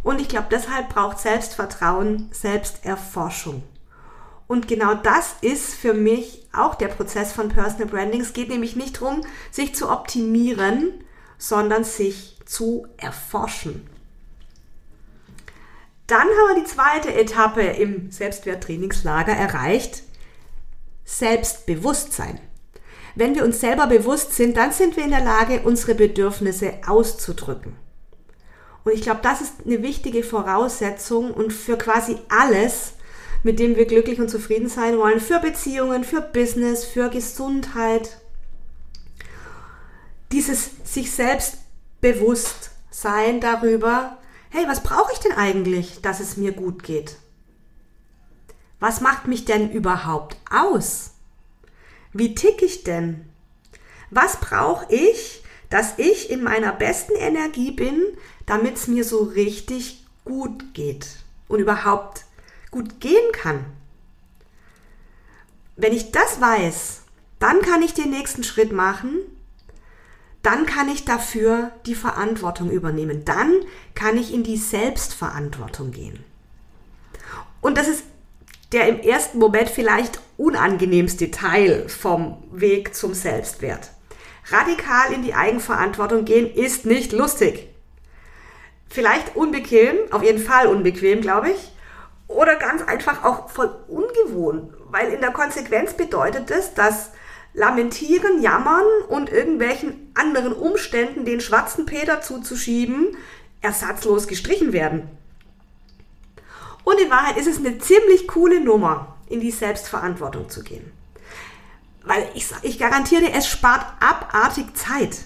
Und 0.02 0.21
ich 0.21 0.28
glaube, 0.28 0.49
deshalb 0.50 0.88
braucht 0.88 1.19
Selbstvertrauen 1.19 2.28
Selbsterforschung. 2.33 3.62
Und 4.49 4.69
genau 4.69 4.95
das 4.95 5.37
ist 5.40 5.75
für 5.75 5.95
mich 5.95 6.47
auch 6.52 6.75
der 6.75 6.88
Prozess 6.88 7.33
von 7.33 7.49
Personal 7.49 7.87
Branding. 7.87 8.21
Es 8.21 8.33
geht 8.33 8.49
nämlich 8.49 8.76
nicht 8.76 9.00
darum, 9.00 9.23
sich 9.50 9.75
zu 9.75 9.90
optimieren, 9.90 11.04
sondern 11.38 11.85
sich 11.85 12.38
zu 12.45 12.87
erforschen. 12.99 13.88
Dann 16.07 16.26
haben 16.26 16.54
wir 16.57 16.62
die 16.62 16.69
zweite 16.69 17.14
Etappe 17.14 17.62
im 17.62 18.11
Selbstwerttrainingslager 18.11 19.33
erreicht. 19.33 20.02
Selbstbewusstsein. 21.04 22.38
Wenn 23.14 23.35
wir 23.35 23.45
uns 23.45 23.61
selber 23.61 23.87
bewusst 23.87 24.33
sind, 24.35 24.57
dann 24.57 24.73
sind 24.73 24.97
wir 24.97 25.04
in 25.04 25.11
der 25.11 25.25
Lage, 25.25 25.62
unsere 25.64 25.95
Bedürfnisse 25.95 26.75
auszudrücken. 26.87 27.76
Und 28.85 28.92
ich 28.92 29.02
glaube, 29.02 29.21
das 29.23 29.40
ist 29.40 29.54
eine 29.64 29.83
wichtige 29.83 30.23
Voraussetzung 30.23 31.31
und 31.33 31.52
für 31.52 31.76
quasi 31.76 32.16
alles, 32.28 32.95
mit 33.42 33.59
dem 33.59 33.76
wir 33.76 33.87
glücklich 33.87 34.21
und 34.21 34.28
zufrieden 34.28 34.69
sein 34.69 34.99
wollen, 34.99 35.21
für 35.21 35.38
Beziehungen, 35.38 36.04
für 36.04 36.21
Business, 36.21 36.85
für 36.85 37.09
Gesundheit. 37.11 38.19
Dieses 40.33 40.71
sich 40.85 41.12
selbst 41.12 41.59
bewusst 42.00 42.71
sein 42.90 43.40
darüber, 43.40 44.19
hey, 44.50 44.64
was 44.66 44.83
brauche 44.83 45.12
ich 45.12 45.19
denn 45.19 45.33
eigentlich, 45.33 46.00
dass 46.02 46.21
es 46.21 46.37
mir 46.37 46.52
gut 46.52 46.83
geht? 46.83 47.16
Was 48.81 49.00
macht 49.00 49.28
mich 49.28 49.45
denn 49.45 49.71
überhaupt 49.71 50.37
aus? 50.50 51.12
Wie 52.12 52.35
tick 52.35 52.62
ich 52.62 52.85
denn? 52.85 53.28
Was 54.11 54.38
brauche 54.38 54.92
ich, 54.92 55.42
dass 55.71 55.99
ich 55.99 56.31
in 56.31 56.42
meiner 56.42 56.73
besten 56.73 57.14
Energie 57.14 57.71
bin, 57.71 58.02
damit 58.47 58.76
es 58.76 58.88
mir 58.88 59.04
so 59.04 59.23
richtig 59.23 60.04
gut 60.25 60.75
geht 60.75 61.07
und 61.49 61.61
überhaupt 61.61 62.25
gut 62.71 63.00
gehen 63.00 63.33
kann? 63.33 63.64
Wenn 65.76 65.92
ich 65.92 66.12
das 66.12 66.40
weiß, 66.40 67.02
dann 67.38 67.61
kann 67.62 67.83
ich 67.83 67.95
den 67.95 68.11
nächsten 68.11 68.45
Schritt 68.45 68.73
machen 68.73 69.21
dann 70.42 70.66
kann 70.66 70.88
ich 70.88 71.04
dafür 71.04 71.71
die 71.87 71.95
Verantwortung 71.95 72.71
übernehmen. 72.71 73.25
Dann 73.25 73.52
kann 73.95 74.16
ich 74.19 74.35
in 74.35 74.42
die 74.42 74.57
Selbstverantwortung 74.57 75.92
gehen. 75.92 76.25
Und 77.61 77.78
das 77.78 77.87
ist 77.87 78.04
der 78.73 78.88
im 78.88 79.00
ersten 79.00 79.38
Moment 79.38 79.69
vielleicht 79.69 80.21
unangenehmste 80.42 81.30
Teil 81.30 81.88
vom 81.88 82.42
Weg 82.50 82.96
zum 82.96 83.14
Selbstwert. 83.14 83.90
Radikal 84.50 85.12
in 85.12 85.22
die 85.22 85.34
Eigenverantwortung 85.34 86.25
gehen 86.25 86.52
ist 86.52 86.84
nicht 86.84 87.12
lustig. 87.12 87.68
Vielleicht 88.88 89.37
unbequem, 89.37 89.94
auf 90.11 90.25
jeden 90.25 90.42
Fall 90.42 90.66
unbequem, 90.66 91.20
glaube 91.20 91.50
ich. 91.50 91.72
Oder 92.26 92.56
ganz 92.56 92.82
einfach 92.82 93.22
auch 93.25 93.50
voll 93.50 93.72
ungewohnt, 93.87 94.75
weil 94.90 95.12
in 95.12 95.20
der 95.20 95.30
Konsequenz 95.30 95.94
bedeutet 95.94 96.50
es, 96.50 96.75
dass 96.75 97.12
lamentieren, 97.54 98.42
jammern 98.42 98.87
und 99.08 99.30
irgendwelchen 99.30 100.11
anderen 100.14 100.52
Umständen 100.52 101.25
den 101.25 101.40
schwarzen 101.40 101.87
Peter 101.87 102.20
zuzuschieben, 102.20 103.16
ersatzlos 103.61 104.26
gestrichen 104.26 104.72
werden. 104.72 105.08
Und 106.82 106.99
in 106.99 107.11
Wahrheit 107.11 107.37
ist 107.37 107.46
es 107.46 107.58
eine 107.58 107.78
ziemlich 107.78 108.26
coole 108.26 108.61
Nummer, 108.61 109.14
in 109.32 109.40
die 109.40 109.50
Selbstverantwortung 109.50 110.48
zu 110.48 110.62
gehen. 110.62 110.92
Weil 112.04 112.28
ich, 112.34 112.46
ich 112.62 112.78
garantiere, 112.78 113.32
es 113.32 113.46
spart 113.46 113.86
abartig 114.00 114.74
Zeit. 114.74 115.18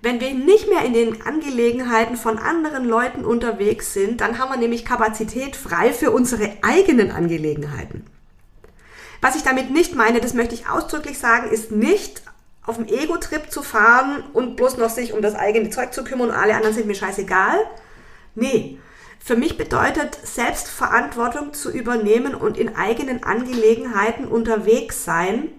Wenn 0.00 0.20
wir 0.20 0.32
nicht 0.32 0.68
mehr 0.68 0.84
in 0.84 0.92
den 0.92 1.22
Angelegenheiten 1.22 2.16
von 2.16 2.38
anderen 2.38 2.84
Leuten 2.84 3.24
unterwegs 3.24 3.92
sind, 3.92 4.20
dann 4.20 4.38
haben 4.38 4.50
wir 4.50 4.58
nämlich 4.58 4.84
Kapazität 4.84 5.56
frei 5.56 5.92
für 5.92 6.12
unsere 6.12 6.52
eigenen 6.62 7.10
Angelegenheiten. 7.10 8.04
Was 9.20 9.34
ich 9.34 9.42
damit 9.42 9.70
nicht 9.70 9.96
meine, 9.96 10.20
das 10.20 10.34
möchte 10.34 10.54
ich 10.54 10.68
ausdrücklich 10.68 11.18
sagen, 11.18 11.50
ist 11.50 11.72
nicht 11.72 12.22
auf 12.64 12.76
dem 12.76 12.86
Ego-Trip 12.86 13.50
zu 13.50 13.62
fahren 13.62 14.22
und 14.32 14.54
bloß 14.54 14.76
noch 14.76 14.90
sich 14.90 15.14
um 15.14 15.22
das 15.22 15.34
eigene 15.34 15.70
Zeug 15.70 15.92
zu 15.92 16.04
kümmern 16.04 16.28
und 16.28 16.36
alle 16.36 16.54
anderen 16.54 16.74
sind 16.74 16.86
mir 16.86 16.94
scheißegal. 16.94 17.58
Nee, 18.34 18.78
für 19.28 19.36
mich 19.36 19.58
bedeutet 19.58 20.18
Selbstverantwortung 20.22 21.52
zu 21.52 21.70
übernehmen 21.70 22.34
und 22.34 22.56
in 22.56 22.76
eigenen 22.76 23.24
Angelegenheiten 23.24 24.24
unterwegs 24.24 25.04
sein, 25.04 25.50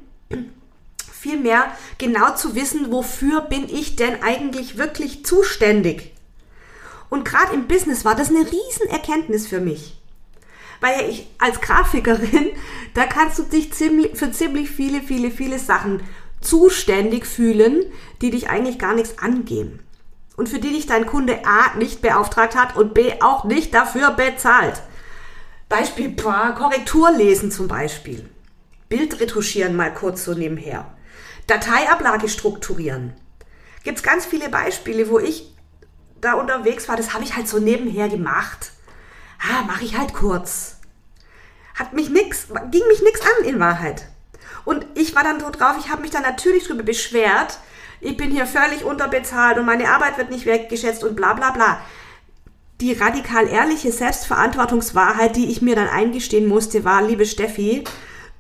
vielmehr 1.14 1.72
genau 2.00 2.34
zu 2.34 2.56
wissen, 2.56 2.92
wofür 2.92 3.42
bin 3.42 3.70
ich 3.70 3.96
denn 3.96 4.24
eigentlich 4.24 4.80
wirklich 4.80 5.24
zuständig 5.24 6.14
Und 7.12 7.26
gerade 7.26 7.54
im 7.54 7.68
Business 7.68 8.06
war 8.06 8.16
das 8.16 8.30
eine 8.30 8.40
Riesenerkenntnis 8.40 9.46
für 9.46 9.60
mich. 9.60 10.02
Weil 10.82 11.08
ich 11.08 11.28
als 11.38 11.62
Grafikerin, 11.62 12.48
da 12.96 13.06
kannst 13.06 13.38
du 13.38 13.44
dich 13.44 13.72
ziemlich, 13.72 14.18
für 14.18 14.32
ziemlich 14.32 14.72
viele, 14.72 15.04
viele, 15.04 15.30
viele 15.30 15.60
Sachen 15.60 16.02
zuständig 16.42 17.28
fühlen, 17.28 17.86
die 18.24 18.32
dich 18.32 18.50
eigentlich 18.50 18.80
gar 18.80 18.96
nichts 18.96 19.20
angehen. 19.20 19.80
Und 20.40 20.48
für 20.48 20.60
die 20.60 20.70
dich 20.72 20.86
dein 20.86 21.06
Kunde 21.06 21.46
A 21.46 21.76
nicht 21.76 22.02
beauftragt 22.02 22.56
hat 22.56 22.78
und 22.78 22.94
B 22.94 23.12
auch 23.20 23.44
nicht 23.44 23.74
dafür 23.74 24.12
bezahlt. 24.12 24.82
Beispiel 25.68 26.16
Korrektur 26.16 27.12
lesen 27.12 27.52
zum 27.52 27.68
Beispiel. 27.68 28.30
Bild 28.88 29.20
retuschieren 29.20 29.76
mal 29.76 29.94
kurz 29.94 30.24
so 30.24 30.34
nebenher. 30.34 30.86
Dateiablage 31.48 32.30
strukturieren. 32.30 33.16
Gibt 33.84 33.98
es 33.98 34.04
ganz 34.04 34.26
viele 34.26 34.48
Beispiele, 34.48 35.10
wo 35.10 35.20
ich 35.20 35.54
da 36.22 36.36
unterwegs 36.36 36.88
war, 36.88 36.96
das 36.96 37.14
habe 37.14 37.26
ich 37.26 37.36
halt 37.36 37.50
so 37.50 37.60
nebenher 37.60 38.08
gemacht. 38.08 38.72
Ah, 39.42 39.64
mache 39.64 39.84
ich 39.84 39.98
halt 39.98 40.14
kurz. 40.14 40.78
Hat 41.76 41.92
mich 41.92 42.10
nix, 42.12 42.48
ging 42.72 42.88
mich 42.88 43.02
nix 43.02 43.20
an 43.20 43.44
in 43.44 43.60
Wahrheit. 43.60 44.08
Und 44.64 44.86
ich 44.96 45.14
war 45.16 45.24
dann 45.26 45.42
so 45.42 45.50
drauf, 45.50 45.76
ich 45.78 45.90
habe 45.90 46.02
mich 46.02 46.12
dann 46.12 46.24
natürlich 46.24 46.66
drüber 46.66 46.84
beschwert, 46.84 47.60
ich 48.02 48.18
bin 48.18 48.32
hier 48.32 48.46
völlig 48.46 48.84
unterbezahlt 48.84 49.58
und 49.58 49.66
meine 49.66 49.90
Arbeit 49.90 50.18
wird 50.18 50.30
nicht 50.30 50.46
wertgeschätzt 50.46 51.04
und 51.04 51.16
bla 51.16 51.34
bla 51.34 51.52
bla. 51.52 51.82
Die 52.82 52.94
radikal 52.94 53.48
ehrliche 53.48 53.92
Selbstverantwortungswahrheit, 53.92 55.36
die 55.36 55.52
ich 55.52 55.62
mir 55.62 55.76
dann 55.76 55.90
eingestehen 55.90 56.48
musste, 56.48 56.86
war, 56.86 57.02
liebe 57.02 57.26
Steffi, 57.26 57.84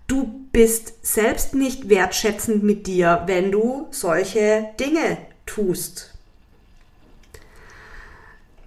du 0.08 0.48
bist 0.52 0.94
selbst 1.06 1.54
nicht 1.54 1.90
wertschätzend 1.90 2.64
mit 2.64 2.88
dir, 2.88 3.24
wenn 3.26 3.52
du 3.52 3.88
solche 3.92 4.70
Dinge 4.80 5.18
tust. 5.46 6.14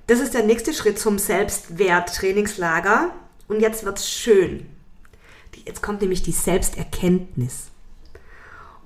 Das 0.07 0.21
ist 0.21 0.35
der 0.35 0.45
nächste 0.45 0.75
Schritt 0.75 0.99
zum 0.99 1.19
Selbstwert-Trainingslager. 1.19 3.13
Und 3.49 3.61
jetzt 3.61 3.85
wird's 3.85 4.11
schön. 4.11 4.67
Jetzt 5.65 5.83
kommt 5.83 6.01
nämlich 6.01 6.23
die 6.23 6.33
Selbsterkenntnis. 6.33 7.72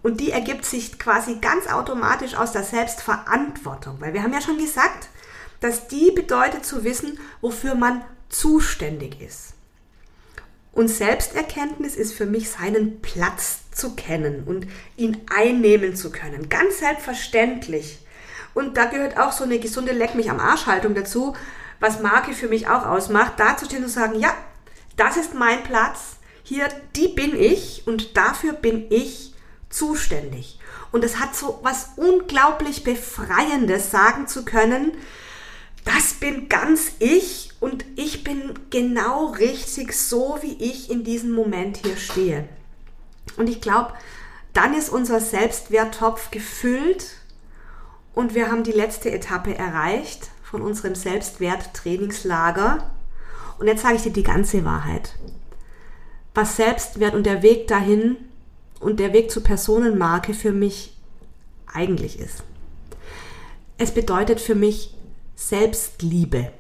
Und 0.07 0.21
die 0.21 0.31
ergibt 0.31 0.65
sich 0.65 1.01
quasi 1.01 1.39
ganz 1.41 1.67
automatisch 1.67 2.37
aus 2.37 2.53
der 2.53 2.63
Selbstverantwortung. 2.63 3.97
Weil 3.99 4.15
wir 4.15 4.23
haben 4.23 4.33
ja 4.33 4.41
schon 4.41 4.57
gesagt, 4.57 5.09
dass 5.59 5.89
die 5.89 6.13
bedeutet 6.13 6.65
zu 6.65 6.85
wissen, 6.85 7.19
wofür 7.41 7.75
man 7.75 8.05
zuständig 8.29 9.21
ist. 9.21 9.55
Und 10.71 10.87
Selbsterkenntnis 10.87 11.97
ist 11.97 12.15
für 12.15 12.27
mich 12.27 12.51
seinen 12.51 13.03
Platz 13.03 13.63
zu 13.73 13.97
kennen 13.97 14.45
und 14.45 14.69
ihn 14.97 15.23
einnehmen 15.35 15.97
zu 15.97 16.13
können. 16.13 16.49
Ganz 16.49 16.79
selbstverständlich. 16.79 17.99
Und 18.55 18.77
da 18.77 18.85
gehört 18.85 19.19
auch 19.19 19.33
so 19.33 19.43
eine 19.43 19.59
gesunde 19.59 19.91
Leck 19.91 20.15
mich 20.15 20.31
am 20.31 20.39
Arsch 20.39 20.67
Haltung 20.67 20.95
dazu, 20.95 21.35
was 21.81 22.01
Marke 22.01 22.33
für 22.33 22.47
mich 22.47 22.69
auch 22.69 22.87
ausmacht, 22.87 23.41
da 23.41 23.57
zu 23.57 23.65
stehen 23.65 23.83
und 23.83 23.89
zu 23.89 23.99
sagen, 23.99 24.21
ja, 24.21 24.33
das 24.97 25.17
ist 25.17 25.35
mein 25.35 25.65
Platz, 25.65 26.19
hier, 26.45 26.69
die 26.95 27.09
bin 27.09 27.35
ich 27.35 27.83
und 27.89 28.17
dafür 28.17 28.53
bin 28.53 28.87
ich 28.89 29.33
zuständig. 29.77 30.59
Und 30.93 31.05
es 31.05 31.19
hat 31.19 31.35
so 31.35 31.61
was 31.63 31.91
unglaublich 31.97 32.85
Befreiendes, 32.85 33.91
sagen 33.91 34.27
zu 34.27 34.45
können, 34.45 34.93
das 35.85 36.15
bin 36.15 36.49
ganz 36.49 36.93
ich 36.99 37.53
und 37.61 37.85
ich 37.95 38.25
bin 38.25 38.55
genau 38.71 39.27
richtig 39.27 39.93
so, 39.93 40.39
wie 40.43 40.55
ich 40.55 40.91
in 40.91 41.05
diesem 41.05 41.31
Moment 41.31 41.77
hier 41.79 41.97
stehe. 41.97 42.49
Und 43.37 43.49
ich 43.49 43.61
glaube, 43.61 43.93
dann 44.53 44.75
ist 44.75 44.89
unser 44.89 45.21
Selbstwerttopf 45.21 46.31
gefüllt 46.31 47.07
und 48.15 48.35
wir 48.35 48.51
haben 48.51 48.65
die 48.65 48.73
letzte 48.73 49.13
Etappe 49.13 49.57
erreicht 49.57 50.31
von 50.43 50.63
unserem 50.63 50.95
Selbstwert-Trainingslager. 50.95 52.91
Und 53.59 53.67
jetzt 53.67 53.83
sage 53.83 53.97
ich 53.97 54.03
dir 54.03 54.13
die 54.13 54.23
ganze 54.23 54.65
Wahrheit. 54.65 55.15
Was 56.35 56.57
Selbstwert 56.57 57.15
und 57.15 57.25
der 57.25 57.43
Weg 57.43 57.69
dahin 57.69 58.17
und 58.81 59.01
der 59.01 59.13
Weg 59.13 59.31
zur 59.31 59.43
Personenmarke 59.43 60.35
für 60.35 60.53
mich 60.53 60.97
eigentlich 61.73 62.19
ist. 62.19 62.43
Es 63.79 63.93
bedeutet 63.93 64.41
für 64.41 64.55
mich 64.55 64.95
Selbstliebe. 65.35 66.51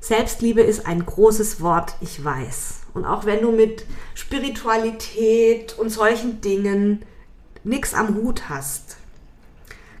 Selbstliebe 0.00 0.62
ist 0.62 0.86
ein 0.86 1.04
großes 1.04 1.60
Wort, 1.60 1.94
ich 2.00 2.24
weiß. 2.24 2.80
Und 2.94 3.04
auch 3.04 3.24
wenn 3.24 3.42
du 3.42 3.52
mit 3.52 3.84
Spiritualität 4.14 5.78
und 5.78 5.90
solchen 5.90 6.40
Dingen 6.40 7.04
nichts 7.62 7.94
am 7.94 8.16
Hut 8.16 8.48
hast, 8.48 8.96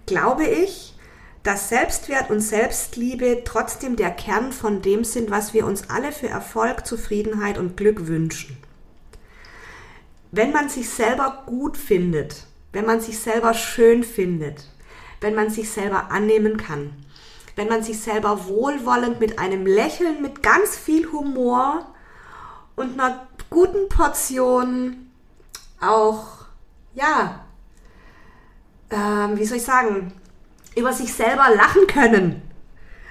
glaube 0.06 0.46
ich, 0.46 0.94
dass 1.42 1.68
Selbstwert 1.68 2.30
und 2.30 2.40
Selbstliebe 2.40 3.42
trotzdem 3.44 3.96
der 3.96 4.10
Kern 4.10 4.52
von 4.52 4.82
dem 4.82 5.04
sind, 5.04 5.30
was 5.30 5.54
wir 5.54 5.66
uns 5.66 5.90
alle 5.90 6.12
für 6.12 6.28
Erfolg, 6.28 6.86
Zufriedenheit 6.86 7.58
und 7.58 7.76
Glück 7.76 8.06
wünschen. 8.06 8.56
Wenn 10.32 10.50
man 10.50 10.68
sich 10.68 10.88
selber 10.88 11.44
gut 11.46 11.76
findet, 11.76 12.46
wenn 12.72 12.86
man 12.86 13.00
sich 13.00 13.18
selber 13.18 13.54
schön 13.54 14.02
findet, 14.02 14.66
wenn 15.20 15.34
man 15.34 15.50
sich 15.50 15.70
selber 15.70 16.10
annehmen 16.10 16.56
kann, 16.56 16.92
wenn 17.54 17.68
man 17.68 17.82
sich 17.82 18.00
selber 18.00 18.46
wohlwollend 18.46 19.20
mit 19.20 19.38
einem 19.38 19.66
Lächeln, 19.66 20.22
mit 20.22 20.42
ganz 20.42 20.76
viel 20.76 21.12
Humor 21.12 21.86
und 22.76 22.98
einer 22.98 23.28
guten 23.50 23.88
Portion 23.88 25.10
auch, 25.80 26.46
ja, 26.94 27.44
ähm, 28.90 29.38
wie 29.38 29.44
soll 29.44 29.58
ich 29.58 29.64
sagen, 29.64 30.12
über 30.76 30.92
sich 30.92 31.12
selber 31.12 31.48
lachen 31.54 31.86
können, 31.86 32.42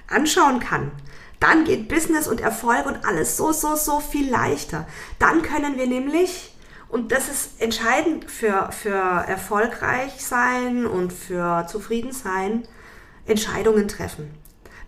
anschauen 0.07 0.59
kann, 0.59 0.91
dann 1.39 1.65
geht 1.65 1.87
Business 1.87 2.27
und 2.27 2.41
Erfolg 2.41 2.85
und 2.85 3.05
alles 3.05 3.37
so, 3.37 3.51
so, 3.51 3.75
so 3.75 3.99
viel 3.99 4.29
leichter. 4.29 4.87
Dann 5.17 5.41
können 5.41 5.77
wir 5.77 5.87
nämlich, 5.87 6.50
und 6.91 7.11
das 7.11 7.29
ist 7.29 7.61
entscheidend 7.61 8.29
für, 8.29 8.69
für 8.71 8.89
erfolgreich 8.89 10.13
sein 10.19 10.85
und 10.85 11.13
für 11.13 11.65
zufrieden 11.67 12.11
sein, 12.11 12.63
Entscheidungen 13.25 13.87
treffen. 13.87 14.29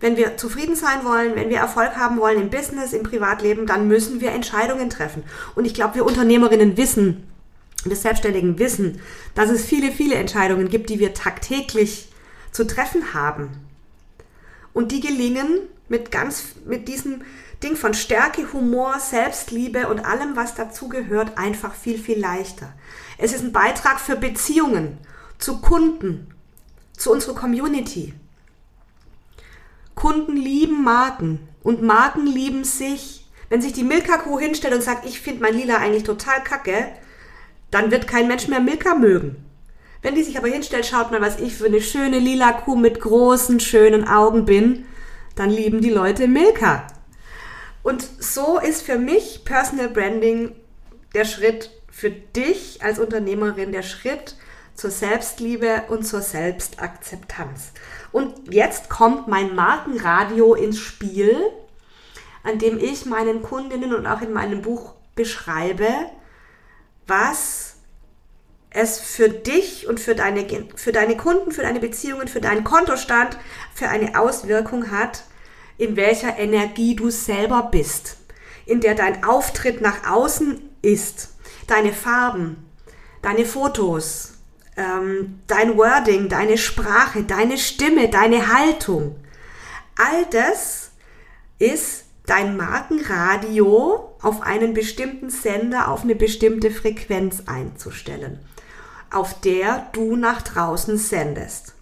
Wenn 0.01 0.17
wir 0.17 0.35
zufrieden 0.35 0.75
sein 0.75 1.05
wollen, 1.05 1.35
wenn 1.35 1.49
wir 1.49 1.59
Erfolg 1.59 1.95
haben 1.95 2.19
wollen 2.19 2.41
im 2.41 2.49
Business, 2.49 2.91
im 2.91 3.03
Privatleben, 3.03 3.65
dann 3.65 3.87
müssen 3.87 4.19
wir 4.19 4.31
Entscheidungen 4.31 4.89
treffen. 4.89 5.23
Und 5.55 5.63
ich 5.63 5.73
glaube, 5.73 5.95
wir 5.95 6.05
Unternehmerinnen 6.05 6.75
wissen, 6.75 7.23
wir 7.85 7.95
Selbstständigen 7.95 8.59
wissen, 8.59 8.99
dass 9.33 9.49
es 9.49 9.63
viele, 9.63 9.91
viele 9.91 10.15
Entscheidungen 10.15 10.67
gibt, 10.67 10.89
die 10.89 10.99
wir 10.99 11.13
tagtäglich 11.13 12.11
zu 12.51 12.67
treffen 12.67 13.13
haben. 13.13 13.49
Und 14.73 14.91
die 14.91 14.99
gelingen 14.99 15.59
mit 15.87 16.11
ganz, 16.11 16.55
mit 16.65 16.87
diesem 16.87 17.21
Ding 17.63 17.75
von 17.75 17.93
Stärke, 17.93 18.51
Humor, 18.51 18.99
Selbstliebe 18.99 19.87
und 19.87 20.05
allem, 20.05 20.35
was 20.35 20.55
dazugehört, 20.55 21.37
einfach 21.37 21.73
viel, 21.73 21.97
viel 21.97 22.19
leichter. 22.19 22.73
Es 23.17 23.33
ist 23.33 23.43
ein 23.43 23.53
Beitrag 23.53 23.99
für 23.99 24.15
Beziehungen, 24.15 24.97
zu 25.37 25.61
Kunden, 25.61 26.33
zu 26.97 27.11
unserer 27.11 27.35
Community. 27.35 28.13
Kunden 29.95 30.35
lieben 30.35 30.83
Marken 30.83 31.47
und 31.61 31.81
Marken 31.81 32.25
lieben 32.25 32.63
sich. 32.63 33.25
Wenn 33.49 33.61
sich 33.61 33.73
die 33.73 33.83
Milka-Kuh 33.83 34.39
hinstellt 34.39 34.73
und 34.73 34.81
sagt, 34.81 35.05
ich 35.05 35.21
finde 35.21 35.41
mein 35.41 35.53
Lila 35.53 35.77
eigentlich 35.77 36.03
total 36.03 36.43
kacke, 36.43 36.91
dann 37.69 37.91
wird 37.91 38.07
kein 38.07 38.27
Mensch 38.27 38.47
mehr 38.47 38.59
Milka 38.59 38.95
mögen. 38.95 39.45
Wenn 40.03 40.15
die 40.15 40.23
sich 40.23 40.37
aber 40.37 40.49
hinstellt, 40.49 40.85
schaut 40.85 41.11
mal, 41.11 41.21
was 41.21 41.39
ich 41.39 41.55
für 41.55 41.65
eine 41.65 41.81
schöne 41.81 42.19
lila 42.19 42.51
Kuh 42.51 42.75
mit 42.75 42.99
großen, 42.99 43.59
schönen 43.61 44.05
Augen 44.07 44.45
bin, 44.45 44.85
dann 45.35 45.49
lieben 45.49 45.81
die 45.81 45.89
Leute 45.89 46.27
Milka. 46.27 46.85
Und 47.81 48.07
so 48.19 48.59
ist 48.59 48.83
für 48.83 48.97
mich 48.97 49.43
Personal 49.45 49.89
Branding 49.89 50.55
der 51.15 51.25
Schritt 51.25 51.71
für 51.89 52.11
dich 52.11 52.83
als 52.83 52.99
Unternehmerin, 52.99 53.71
der 53.71 53.81
Schritt 53.81 54.35
zur 54.75 54.91
Selbstliebe 54.91 55.83
und 55.87 56.03
zur 56.03 56.21
Selbstakzeptanz. 56.21 57.71
Und 58.11 58.53
jetzt 58.53 58.89
kommt 58.89 59.27
mein 59.27 59.55
Markenradio 59.55 60.53
ins 60.53 60.79
Spiel, 60.79 61.37
an 62.43 62.59
dem 62.59 62.77
ich 62.77 63.05
meinen 63.05 63.41
Kundinnen 63.41 63.93
und 63.93 64.05
auch 64.05 64.21
in 64.21 64.33
meinem 64.33 64.61
Buch 64.61 64.95
beschreibe, 65.15 65.87
was 67.07 67.72
es 68.73 68.99
für 68.99 69.29
dich 69.29 69.87
und 69.87 69.99
für 69.99 70.15
deine, 70.15 70.45
für 70.75 70.91
deine 70.91 71.15
Kunden, 71.15 71.51
für 71.51 71.61
deine 71.61 71.79
Beziehungen, 71.79 72.27
für 72.27 72.41
deinen 72.41 72.63
Kontostand, 72.63 73.37
für 73.73 73.87
eine 73.89 74.19
Auswirkung 74.19 74.91
hat, 74.91 75.23
in 75.77 75.95
welcher 75.95 76.37
Energie 76.37 76.95
du 76.95 77.09
selber 77.09 77.69
bist, 77.71 78.17
in 78.65 78.81
der 78.81 78.95
dein 78.95 79.23
Auftritt 79.23 79.81
nach 79.81 80.09
außen 80.09 80.59
ist, 80.81 81.35
deine 81.67 81.93
Farben, 81.93 82.69
deine 83.21 83.45
Fotos, 83.45 84.33
ähm, 84.75 85.39
dein 85.47 85.77
Wording, 85.77 86.29
deine 86.29 86.57
Sprache, 86.57 87.23
deine 87.23 87.57
Stimme, 87.57 88.09
deine 88.09 88.53
Haltung. 88.53 89.15
All 89.95 90.25
das 90.31 90.91
ist 91.59 92.05
dein 92.25 92.57
Markenradio 92.57 94.15
auf 94.21 94.41
einen 94.41 94.73
bestimmten 94.73 95.29
Sender, 95.29 95.89
auf 95.89 96.03
eine 96.03 96.15
bestimmte 96.15 96.71
Frequenz 96.71 97.43
einzustellen, 97.45 98.39
auf 99.13 99.39
der 99.41 99.87
du 99.93 100.15
nach 100.15 100.41
draußen 100.41 100.97
sendest. 100.97 101.73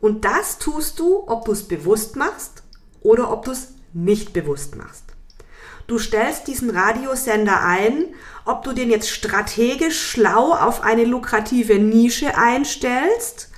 Und 0.00 0.24
das 0.24 0.58
tust 0.58 0.98
du, 0.98 1.24
ob 1.26 1.44
du 1.44 1.52
es 1.52 1.66
bewusst 1.66 2.16
machst 2.16 2.62
oder 3.00 3.30
ob 3.30 3.44
du 3.44 3.52
es 3.52 3.74
nicht 3.92 4.32
bewusst 4.32 4.76
machst. 4.76 5.04
Du 5.86 5.98
stellst 5.98 6.46
diesen 6.46 6.70
Radiosender 6.70 7.62
ein, 7.62 8.06
ob 8.44 8.64
du 8.64 8.72
den 8.72 8.90
jetzt 8.90 9.10
strategisch 9.10 10.00
schlau 10.00 10.52
auf 10.52 10.82
eine 10.82 11.04
lukrative 11.04 11.78
Nische 11.78 12.36
einstellst 12.36 13.50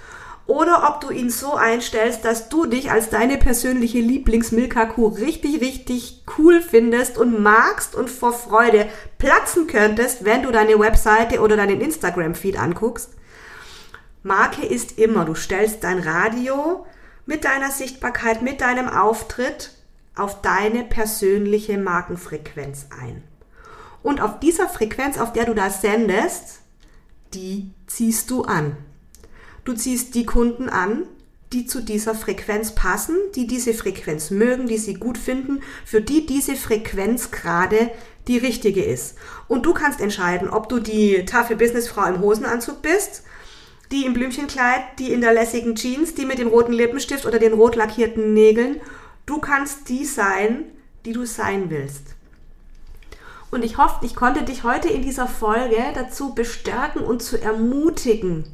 oder 0.46 0.88
ob 0.88 1.00
du 1.00 1.10
ihn 1.10 1.28
so 1.28 1.54
einstellst, 1.54 2.24
dass 2.24 2.48
du 2.48 2.66
dich 2.66 2.90
als 2.90 3.10
deine 3.10 3.36
persönliche 3.36 3.98
Lieblings-Milka-Kuh 3.98 5.08
richtig, 5.08 5.60
richtig 5.60 6.22
cool 6.38 6.60
findest 6.60 7.18
und 7.18 7.42
magst 7.42 7.96
und 7.96 8.08
vor 8.08 8.32
Freude 8.32 8.86
platzen 9.18 9.66
könntest, 9.66 10.24
wenn 10.24 10.42
du 10.42 10.52
deine 10.52 10.78
Webseite 10.78 11.40
oder 11.40 11.56
deinen 11.56 11.80
Instagram-Feed 11.80 12.58
anguckst. 12.58 13.10
Marke 14.22 14.64
ist 14.64 14.98
immer, 14.98 15.24
du 15.24 15.34
stellst 15.34 15.82
dein 15.82 15.98
Radio 15.98 16.86
mit 17.26 17.44
deiner 17.44 17.70
Sichtbarkeit, 17.70 18.42
mit 18.42 18.60
deinem 18.60 18.88
Auftritt 18.88 19.72
auf 20.14 20.42
deine 20.42 20.84
persönliche 20.84 21.76
Markenfrequenz 21.76 22.86
ein. 23.00 23.22
Und 24.02 24.20
auf 24.20 24.38
dieser 24.38 24.68
Frequenz, 24.68 25.18
auf 25.18 25.32
der 25.32 25.44
du 25.46 25.54
das 25.54 25.80
sendest, 25.80 26.60
die 27.34 27.72
ziehst 27.88 28.30
du 28.30 28.42
an. 28.44 28.76
Du 29.66 29.74
ziehst 29.74 30.14
die 30.14 30.24
Kunden 30.24 30.70
an, 30.70 31.02
die 31.52 31.66
zu 31.66 31.82
dieser 31.82 32.14
Frequenz 32.14 32.74
passen, 32.74 33.16
die 33.34 33.46
diese 33.46 33.74
Frequenz 33.74 34.30
mögen, 34.30 34.66
die 34.66 34.78
sie 34.78 34.94
gut 34.94 35.18
finden, 35.18 35.60
für 35.84 36.00
die 36.00 36.24
diese 36.24 36.56
Frequenz 36.56 37.30
gerade 37.30 37.90
die 38.28 38.38
richtige 38.38 38.82
ist. 38.82 39.16
Und 39.48 39.66
du 39.66 39.74
kannst 39.74 40.00
entscheiden, 40.00 40.48
ob 40.48 40.70
du 40.70 40.80
die 40.80 41.24
taffe 41.26 41.56
Businessfrau 41.56 42.06
im 42.06 42.20
Hosenanzug 42.20 42.80
bist, 42.80 43.24
die 43.92 44.06
im 44.06 44.14
Blümchenkleid, 44.14 44.82
die 44.98 45.12
in 45.12 45.20
der 45.20 45.34
lässigen 45.34 45.76
Jeans, 45.76 46.14
die 46.14 46.24
mit 46.24 46.38
dem 46.38 46.48
roten 46.48 46.72
Lippenstift 46.72 47.26
oder 47.26 47.38
den 47.38 47.52
rot 47.52 47.76
lackierten 47.76 48.32
Nägeln 48.32 48.80
Du 49.26 49.40
kannst 49.40 49.88
die 49.88 50.04
sein, 50.04 50.66
die 51.04 51.12
du 51.12 51.26
sein 51.26 51.68
willst. 51.68 52.14
Und 53.50 53.64
ich 53.64 53.76
hoffe, 53.76 54.06
ich 54.06 54.14
konnte 54.14 54.44
dich 54.44 54.62
heute 54.62 54.88
in 54.88 55.02
dieser 55.02 55.26
Folge 55.26 55.82
dazu 55.94 56.32
bestärken 56.32 57.02
und 57.02 57.22
zu 57.22 57.40
ermutigen, 57.40 58.44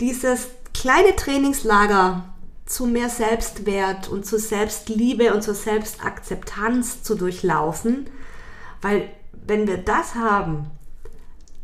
dieses 0.00 0.48
kleine 0.74 1.14
Trainingslager 1.14 2.24
zu 2.66 2.86
mehr 2.86 3.08
Selbstwert 3.08 4.08
und 4.08 4.24
zu 4.24 4.38
Selbstliebe 4.38 5.34
und 5.34 5.42
zur 5.42 5.54
Selbstakzeptanz 5.54 7.02
zu 7.02 7.14
durchlaufen, 7.14 8.08
weil 8.80 9.10
wenn 9.46 9.66
wir 9.66 9.78
das 9.78 10.14
haben, 10.14 10.70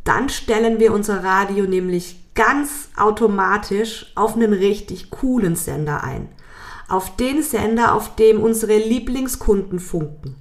dann 0.03 0.29
stellen 0.29 0.79
wir 0.79 0.93
unser 0.93 1.23
Radio 1.23 1.65
nämlich 1.65 2.33
ganz 2.33 2.89
automatisch 2.95 4.11
auf 4.15 4.35
einen 4.35 4.53
richtig 4.53 5.09
coolen 5.09 5.55
Sender 5.55 6.03
ein 6.03 6.29
auf 6.87 7.15
den 7.17 7.43
Sender, 7.43 7.93
auf 7.93 8.15
dem 8.15 8.41
unsere 8.41 8.77
Lieblingskunden 8.77 9.79
funken. 9.79 10.35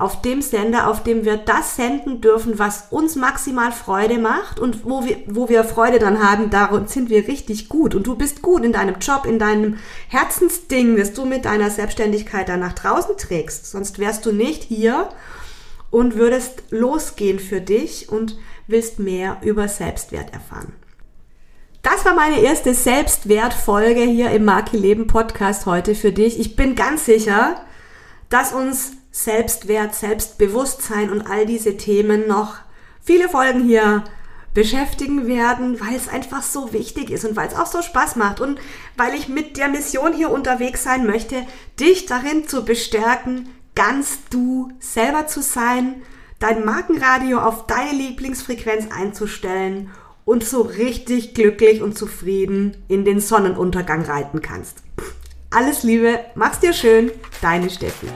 Auf 0.00 0.22
dem 0.22 0.40
Sender, 0.40 0.88
auf 0.88 1.02
dem 1.02 1.24
wir 1.24 1.36
das 1.36 1.76
senden 1.76 2.20
dürfen, 2.20 2.58
was 2.58 2.84
uns 2.90 3.16
maximal 3.16 3.70
Freude 3.70 4.18
macht 4.18 4.58
und 4.58 4.84
wo 4.84 5.04
wir, 5.04 5.18
wo 5.26 5.48
wir 5.48 5.62
Freude 5.62 5.98
dran 5.98 6.22
haben, 6.22 6.48
darin 6.48 6.86
sind 6.86 7.10
wir 7.10 7.28
richtig 7.28 7.68
gut. 7.68 7.94
Und 7.94 8.06
du 8.06 8.14
bist 8.14 8.40
gut 8.40 8.64
in 8.64 8.72
deinem 8.72 8.96
Job, 9.00 9.26
in 9.26 9.38
deinem 9.38 9.76
Herzensding, 10.08 10.96
das 10.96 11.12
du 11.12 11.26
mit 11.26 11.44
deiner 11.44 11.70
Selbstständigkeit 11.70 12.48
dann 12.48 12.60
nach 12.60 12.72
draußen 12.72 13.16
trägst. 13.18 13.70
Sonst 13.70 13.98
wärst 13.98 14.24
du 14.24 14.32
nicht 14.32 14.62
hier 14.62 15.10
und 15.90 16.16
würdest 16.16 16.62
losgehen 16.70 17.38
für 17.38 17.60
dich 17.60 18.08
und 18.08 18.38
willst 18.66 18.98
mehr 18.98 19.36
über 19.42 19.68
Selbstwert 19.68 20.32
erfahren. 20.32 20.72
Das 21.82 22.04
war 22.04 22.14
meine 22.14 22.40
erste 22.40 22.74
Selbstwertfolge 22.74 24.02
hier 24.02 24.30
im 24.30 24.44
Marke 24.44 24.76
Leben 24.76 25.06
Podcast 25.06 25.66
heute 25.66 25.94
für 25.94 26.12
dich. 26.12 26.38
Ich 26.38 26.56
bin 26.56 26.74
ganz 26.74 27.06
sicher, 27.06 27.60
dass 28.28 28.52
uns 28.52 28.92
Selbstwert, 29.10 29.94
Selbstbewusstsein 29.94 31.10
und 31.10 31.22
all 31.22 31.46
diese 31.46 31.76
Themen 31.76 32.26
noch 32.26 32.56
viele 33.02 33.28
Folgen 33.28 33.64
hier 33.64 34.04
beschäftigen 34.54 35.26
werden, 35.26 35.80
weil 35.80 35.94
es 35.94 36.08
einfach 36.08 36.42
so 36.42 36.72
wichtig 36.72 37.10
ist 37.10 37.24
und 37.24 37.36
weil 37.36 37.48
es 37.48 37.54
auch 37.54 37.66
so 37.66 37.82
Spaß 37.82 38.16
macht 38.16 38.40
und 38.40 38.58
weil 38.96 39.14
ich 39.14 39.28
mit 39.28 39.56
der 39.56 39.68
Mission 39.68 40.12
hier 40.12 40.30
unterwegs 40.30 40.82
sein 40.82 41.06
möchte, 41.06 41.46
dich 41.78 42.06
darin 42.06 42.48
zu 42.48 42.64
bestärken, 42.64 43.48
ganz 43.74 44.18
du 44.30 44.72
selber 44.80 45.26
zu 45.26 45.40
sein, 45.42 46.02
dein 46.40 46.64
Markenradio 46.64 47.38
auf 47.40 47.66
deine 47.66 47.92
Lieblingsfrequenz 47.92 48.86
einzustellen 48.90 49.90
und 50.24 50.44
so 50.44 50.62
richtig 50.62 51.34
glücklich 51.34 51.82
und 51.82 51.96
zufrieden 51.96 52.76
in 52.88 53.04
den 53.04 53.20
Sonnenuntergang 53.20 54.02
reiten 54.02 54.42
kannst. 54.42 54.78
Alles 55.50 55.82
Liebe, 55.82 56.20
mach's 56.34 56.60
dir 56.60 56.72
schön, 56.72 57.10
deine 57.40 57.70
Steffi. 57.70 58.06